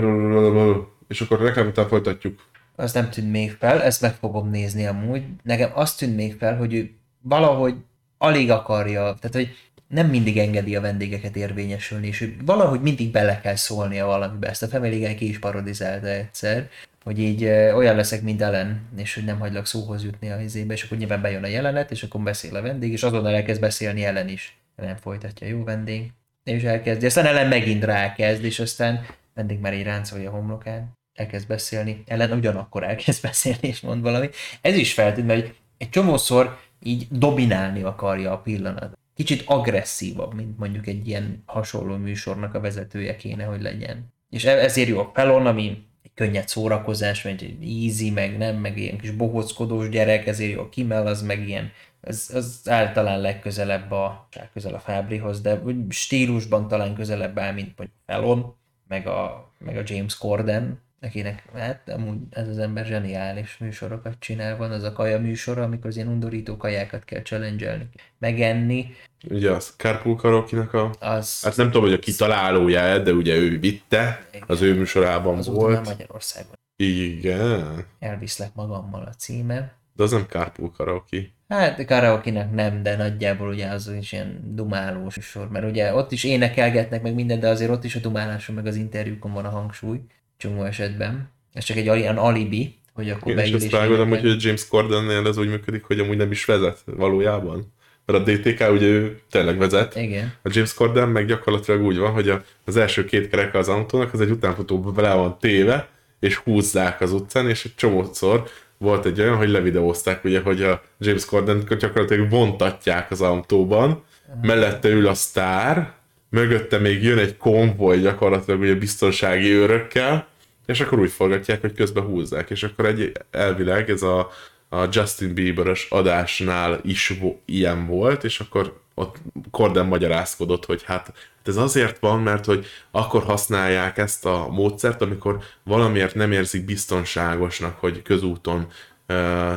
[1.07, 2.39] és akkor reklám után folytatjuk.
[2.75, 5.23] Az nem tűnt még fel, ezt meg fogom nézni amúgy.
[5.43, 6.91] Nekem azt tűnt még fel, hogy ő
[7.21, 7.75] valahogy
[8.17, 13.55] alig akarja, tehát hogy nem mindig engedi a vendégeket érvényesülni, és valahogy mindig bele kell
[13.55, 14.47] szólnia valamibe.
[14.47, 16.69] Ezt a Family Guy ki is parodizálta egyszer,
[17.03, 20.83] hogy így olyan leszek, mint Ellen, és hogy nem hagylak szóhoz jutni a izébe, és
[20.83, 24.29] akkor nyilván bejön a jelenet, és akkor beszél a vendég, és azonnal elkezd beszélni Ellen
[24.29, 24.57] is.
[24.75, 26.11] Ellen folytatja, jó vendég,
[26.43, 27.05] és elkezdi.
[27.05, 32.31] Aztán Ellen megint rákezd, és aztán vendég már így ráncolja a homlokán, elkezd beszélni, Ellen
[32.31, 34.29] ugyanakkor elkezd beszélni, és mond valami.
[34.61, 38.97] Ez is feltűnt, mert egy csomószor így dominálni akarja a pillanat.
[39.17, 44.13] Kicsit agresszívabb, mint mondjuk egy ilyen hasonló műsornak a vezetője kéne, hogy legyen.
[44.29, 48.55] És e- ezért jó a Pelon, ami egy könnyed szórakozás, vagy egy easy, meg nem,
[48.55, 53.21] meg ilyen kis bohockodós gyerek, ezért jó a Kimmel, az meg ilyen, az, az általán
[53.21, 58.55] legközelebb a, közel a Fábrihoz, de stílusban talán közelebb áll, mint mondjuk Felon,
[58.87, 64.57] meg a, meg a James Corden, akinek, hát amúgy ez az ember zseniális műsorokat csinál,
[64.57, 67.87] van az a kaja műsora, amikor az ilyen undorító kajákat kell challenge
[68.19, 68.95] megenni,
[69.29, 70.91] Ugye az Carpool Karaoke-nak a...
[70.99, 75.53] az, Hát nem tudom, hogy a kitalálója de ugye ő vitte, az ő műsorában nem
[75.53, 75.85] volt.
[75.85, 76.53] Magyarországon.
[76.75, 79.73] Igen, Elviszlek magammal a címe.
[79.95, 81.17] de az nem Carpool Karaoke.
[81.47, 86.23] Hát karaoke nem, de nagyjából ugye az is ilyen dumálós sor, mert ugye ott is
[86.23, 90.01] énekelgetnek meg minden, de azért ott is a dumáláson meg az interjúkon van a hangsúly,
[90.37, 91.31] csomó esetben.
[91.53, 94.29] Ez csak egy ilyen alibi, hogy akkor Én is rágondolom, énekel.
[94.29, 97.73] hogy a James Cordennél ez úgy működik, hogy amúgy nem is vezet valójában.
[98.05, 100.33] Mert a DTK ugye ő tényleg vezet, Igen.
[100.43, 104.13] a James Corden meg gyakorlatilag úgy van, hogy a, az első két kereke az autónak,
[104.13, 105.87] az egy utánfutóba bele van téve,
[106.19, 108.43] és húzzák az utcán, és egy csomószor
[108.77, 114.03] volt egy olyan, hogy levideózták, ugye, hogy a James Corden gyakorlatilag vontatják az autóban,
[114.41, 115.93] mellette ül a sztár,
[116.29, 120.27] mögötte még jön egy konvoj gyakorlatilag ugye biztonsági őrökkel,
[120.65, 124.29] és akkor úgy forgatják, hogy közben húzzák, és akkor egy elvileg ez a,
[124.69, 129.15] a Justin Bieberes adásnál is vo- ilyen volt, és akkor ott
[129.51, 131.13] Corden magyarázkodott, hogy hát
[131.47, 136.65] hát ez azért van, mert hogy akkor használják ezt a módszert, amikor valamiért nem érzik
[136.65, 138.67] biztonságosnak, hogy közúton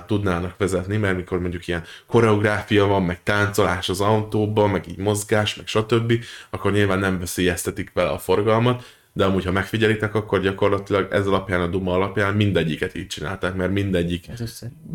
[0.07, 5.55] tudnának vezetni, mert mikor mondjuk ilyen koreográfia van, meg táncolás az autóban, meg így mozgás,
[5.55, 6.13] meg stb.,
[6.51, 11.61] akkor nyilván nem veszélyeztetik vele a forgalmat, de amúgy, ha megfigyelitek, akkor gyakorlatilag ez alapján,
[11.61, 14.27] a Duma alapján mindegyiket így csinálták, mert mindegyik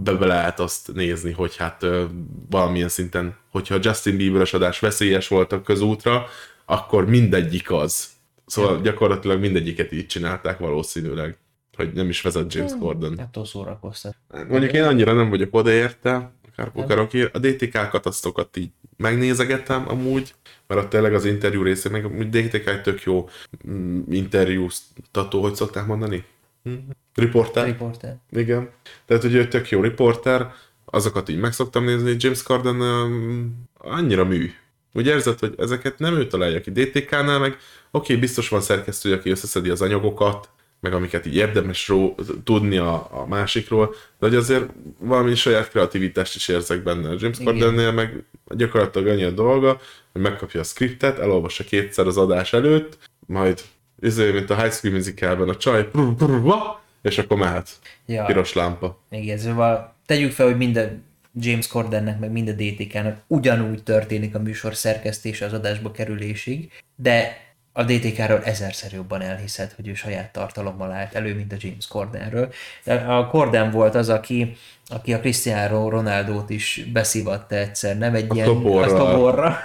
[0.04, 2.04] be, lehet azt nézni, hogy hát ö,
[2.50, 6.26] valamilyen szinten, hogyha Justin Bieberes adás veszélyes volt a közútra,
[6.66, 8.08] akkor mindegyik az.
[8.46, 11.38] Szóval gyakorlatilag mindegyiket így csinálták valószínűleg,
[11.76, 13.14] hogy nem is vezet James Corden.
[13.18, 14.16] Attól szórakoztat.
[14.48, 17.30] Mondjuk én annyira nem vagyok odaérte, a Carpool Karaoke.
[17.34, 20.34] A DTK-kat aztokat így megnézegettem amúgy,
[20.68, 23.30] mert ott tényleg az interjú része, meg amúgy DTK egy tök jó
[23.70, 26.24] mm, interjúztató, hogy szokták mondani?
[26.64, 26.74] Hm?
[27.14, 27.66] Riporter.
[27.66, 28.18] Riporter.
[28.32, 28.70] Igen.
[29.06, 30.52] Tehát, hogy ő tök jó riporter,
[30.86, 34.52] azokat így meg szoktam nézni, James Corden um, annyira mű.
[34.94, 37.58] Úgy érzed, hogy ezeket nem ő találja ki DTK-nál, meg oké,
[37.92, 40.50] okay, biztos van szerkesztő, aki összeszedi az anyagokat,
[40.86, 44.66] meg amiket így érdemes ró, tudni a, a másikról, de hogy azért
[45.00, 47.16] valami saját kreativitást is érzek benne.
[47.20, 47.38] James.
[47.44, 48.24] Cordennél meg
[48.56, 49.80] gyakorlatilag annyi a dolga,
[50.12, 53.62] hogy megkapja a scriptet, elolvassa kétszer az adás előtt, majd
[54.02, 57.70] izé, mint a High School Musicalben a csaj, brr, brr, va, és akkor mehet.
[58.06, 58.26] Ja.
[58.26, 59.00] Piros lámpa.
[59.10, 61.04] Igen, szóval tegyük fel, hogy minden
[61.40, 67.45] James Cordennek, meg mind a DTK-nak ugyanúgy történik a műsor szerkesztése az adásba kerülésig, de
[67.78, 72.54] a DTK-ről ezerszer jobban elhiszed, hogy ő saját tartalommal állt elő, mint a James Cordenről.
[72.84, 74.56] De a Corden volt az, aki,
[74.88, 78.48] aki a Cristiano Ronaldót is beszívatta egyszer, nem egy A ilyen...
[78.48, 78.96] toborral.
[78.96, 79.58] A toborra.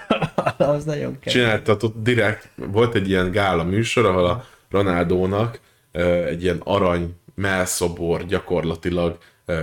[0.75, 1.33] az nagyon kell.
[1.33, 5.61] Csináltatott direkt, volt egy ilyen gála műsor, ahol a Ronaldónak
[6.27, 9.19] egy ilyen arany melszobor gyakorlatilag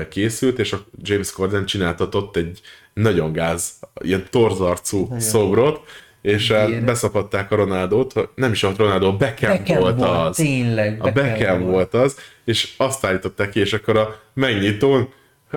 [0.09, 2.61] készült, és a James Corden csináltatott egy
[2.93, 5.80] nagyon gáz, ilyen torzarcú szobrot,
[6.27, 6.81] és ö, Gyere.
[6.81, 10.35] beszapadták a Ronaldót, nem is a Ronaldó, a Beckham, Beckham volt, volt, az.
[10.35, 11.71] tényleg, A Beckham volt.
[11.91, 15.09] volt az, és azt állították ki, és akkor a megnyitón,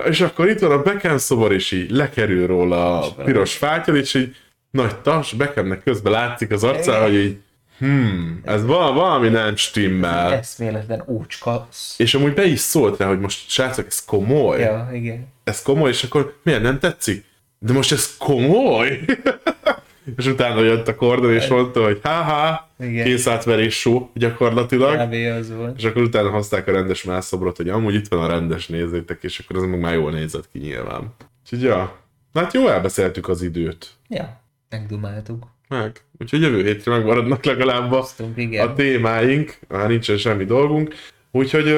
[0.05, 4.13] és akkor itt van a Beckham szobor, és így lekerül róla a piros fátyol, és
[4.13, 4.35] így
[4.71, 7.37] nagy tas, Beckhamnek közben látszik az arcán, hogy így
[7.77, 10.33] hmm, ez val- valami nem stimmel.
[10.33, 11.67] Eszméletlen ócska.
[11.97, 15.27] És amúgy be is szólt rá, hogy most srácok, ez komoly, Ja, igen.
[15.43, 17.29] ez komoly, és akkor miért nem tetszik?
[17.63, 18.99] de most ez komoly?
[20.17, 23.05] és utána jött a Gordon, és mondta, hogy ha-ha, Igen.
[23.05, 24.99] készátverés show gyakorlatilag.
[25.07, 25.13] Kb.
[25.39, 25.77] az volt.
[25.77, 29.39] És akkor utána hozták a rendes mászobrot, hogy amúgy itt van a rendes nézzétek, és
[29.39, 31.13] akkor az meg már jól nézett ki nyilván.
[31.43, 31.97] Úgyhogy ja,
[32.33, 33.89] hát jó elbeszéltük az időt.
[34.07, 35.47] Ja, megdumáltuk.
[35.67, 36.01] Meg.
[36.19, 38.67] Úgyhogy jövő hétre megmaradnak legalább a, Aztunk, igen.
[38.67, 40.95] a témáink, már nincsen semmi dolgunk.
[41.31, 41.75] Úgyhogy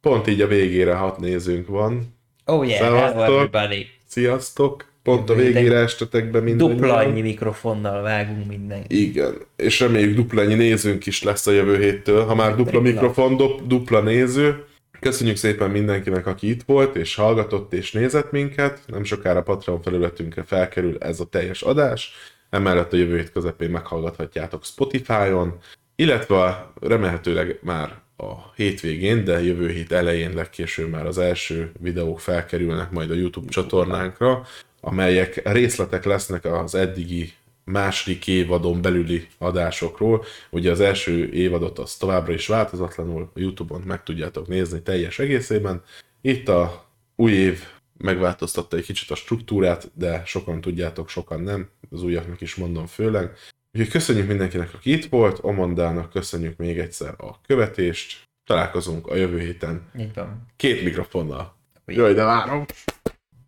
[0.00, 2.14] pont így a végére hat nézőnk van.
[2.44, 3.34] Oh yeah, hello Szevasztok.
[3.34, 3.86] everybody.
[4.06, 4.84] Sziasztok!
[5.06, 6.68] Pont a végére estetek be minden.
[6.68, 9.08] Dupla annyi mikrofonnal vágunk mindenki.
[9.08, 12.24] Igen, és reméljük dupla ennyi nézőnk is lesz a jövő héttől.
[12.24, 14.64] Ha már dupla mikrofon, dup- dupla néző.
[15.00, 18.80] Köszönjük szépen mindenkinek, aki itt volt, és hallgatott, és nézett minket.
[18.86, 22.12] Nem sokára Patreon felületünkre felkerül ez a teljes adás.
[22.50, 25.58] Emellett a jövő hét közepén meghallgathatjátok Spotify-on,
[25.96, 32.90] illetve remélhetőleg már a hétvégén, de jövő hét elején legkésőbb már az első videók felkerülnek
[32.90, 34.46] majd a YouTube csatornánkra,
[34.86, 37.32] amelyek részletek lesznek az eddigi
[37.64, 40.24] második évadon belüli adásokról.
[40.50, 45.82] Ugye az első évadot az továbbra is változatlanul a YouTube-on meg tudjátok nézni teljes egészében.
[46.20, 46.86] Itt a
[47.16, 47.60] új év
[47.98, 51.68] megváltoztatta egy kicsit a struktúrát, de sokan tudjátok, sokan nem.
[51.90, 53.32] Az újaknak is mondom főleg.
[53.72, 58.22] Úgyhogy köszönjük mindenkinek, aki itt volt, Amandának köszönjük még egyszer a követést.
[58.44, 60.46] Találkozunk a jövő héten Így van.
[60.56, 61.56] két mikrofonnal.
[61.86, 62.64] Jaj, de várom!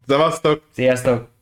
[0.09, 0.62] Szevasztok!
[0.74, 1.38] Sziasztok!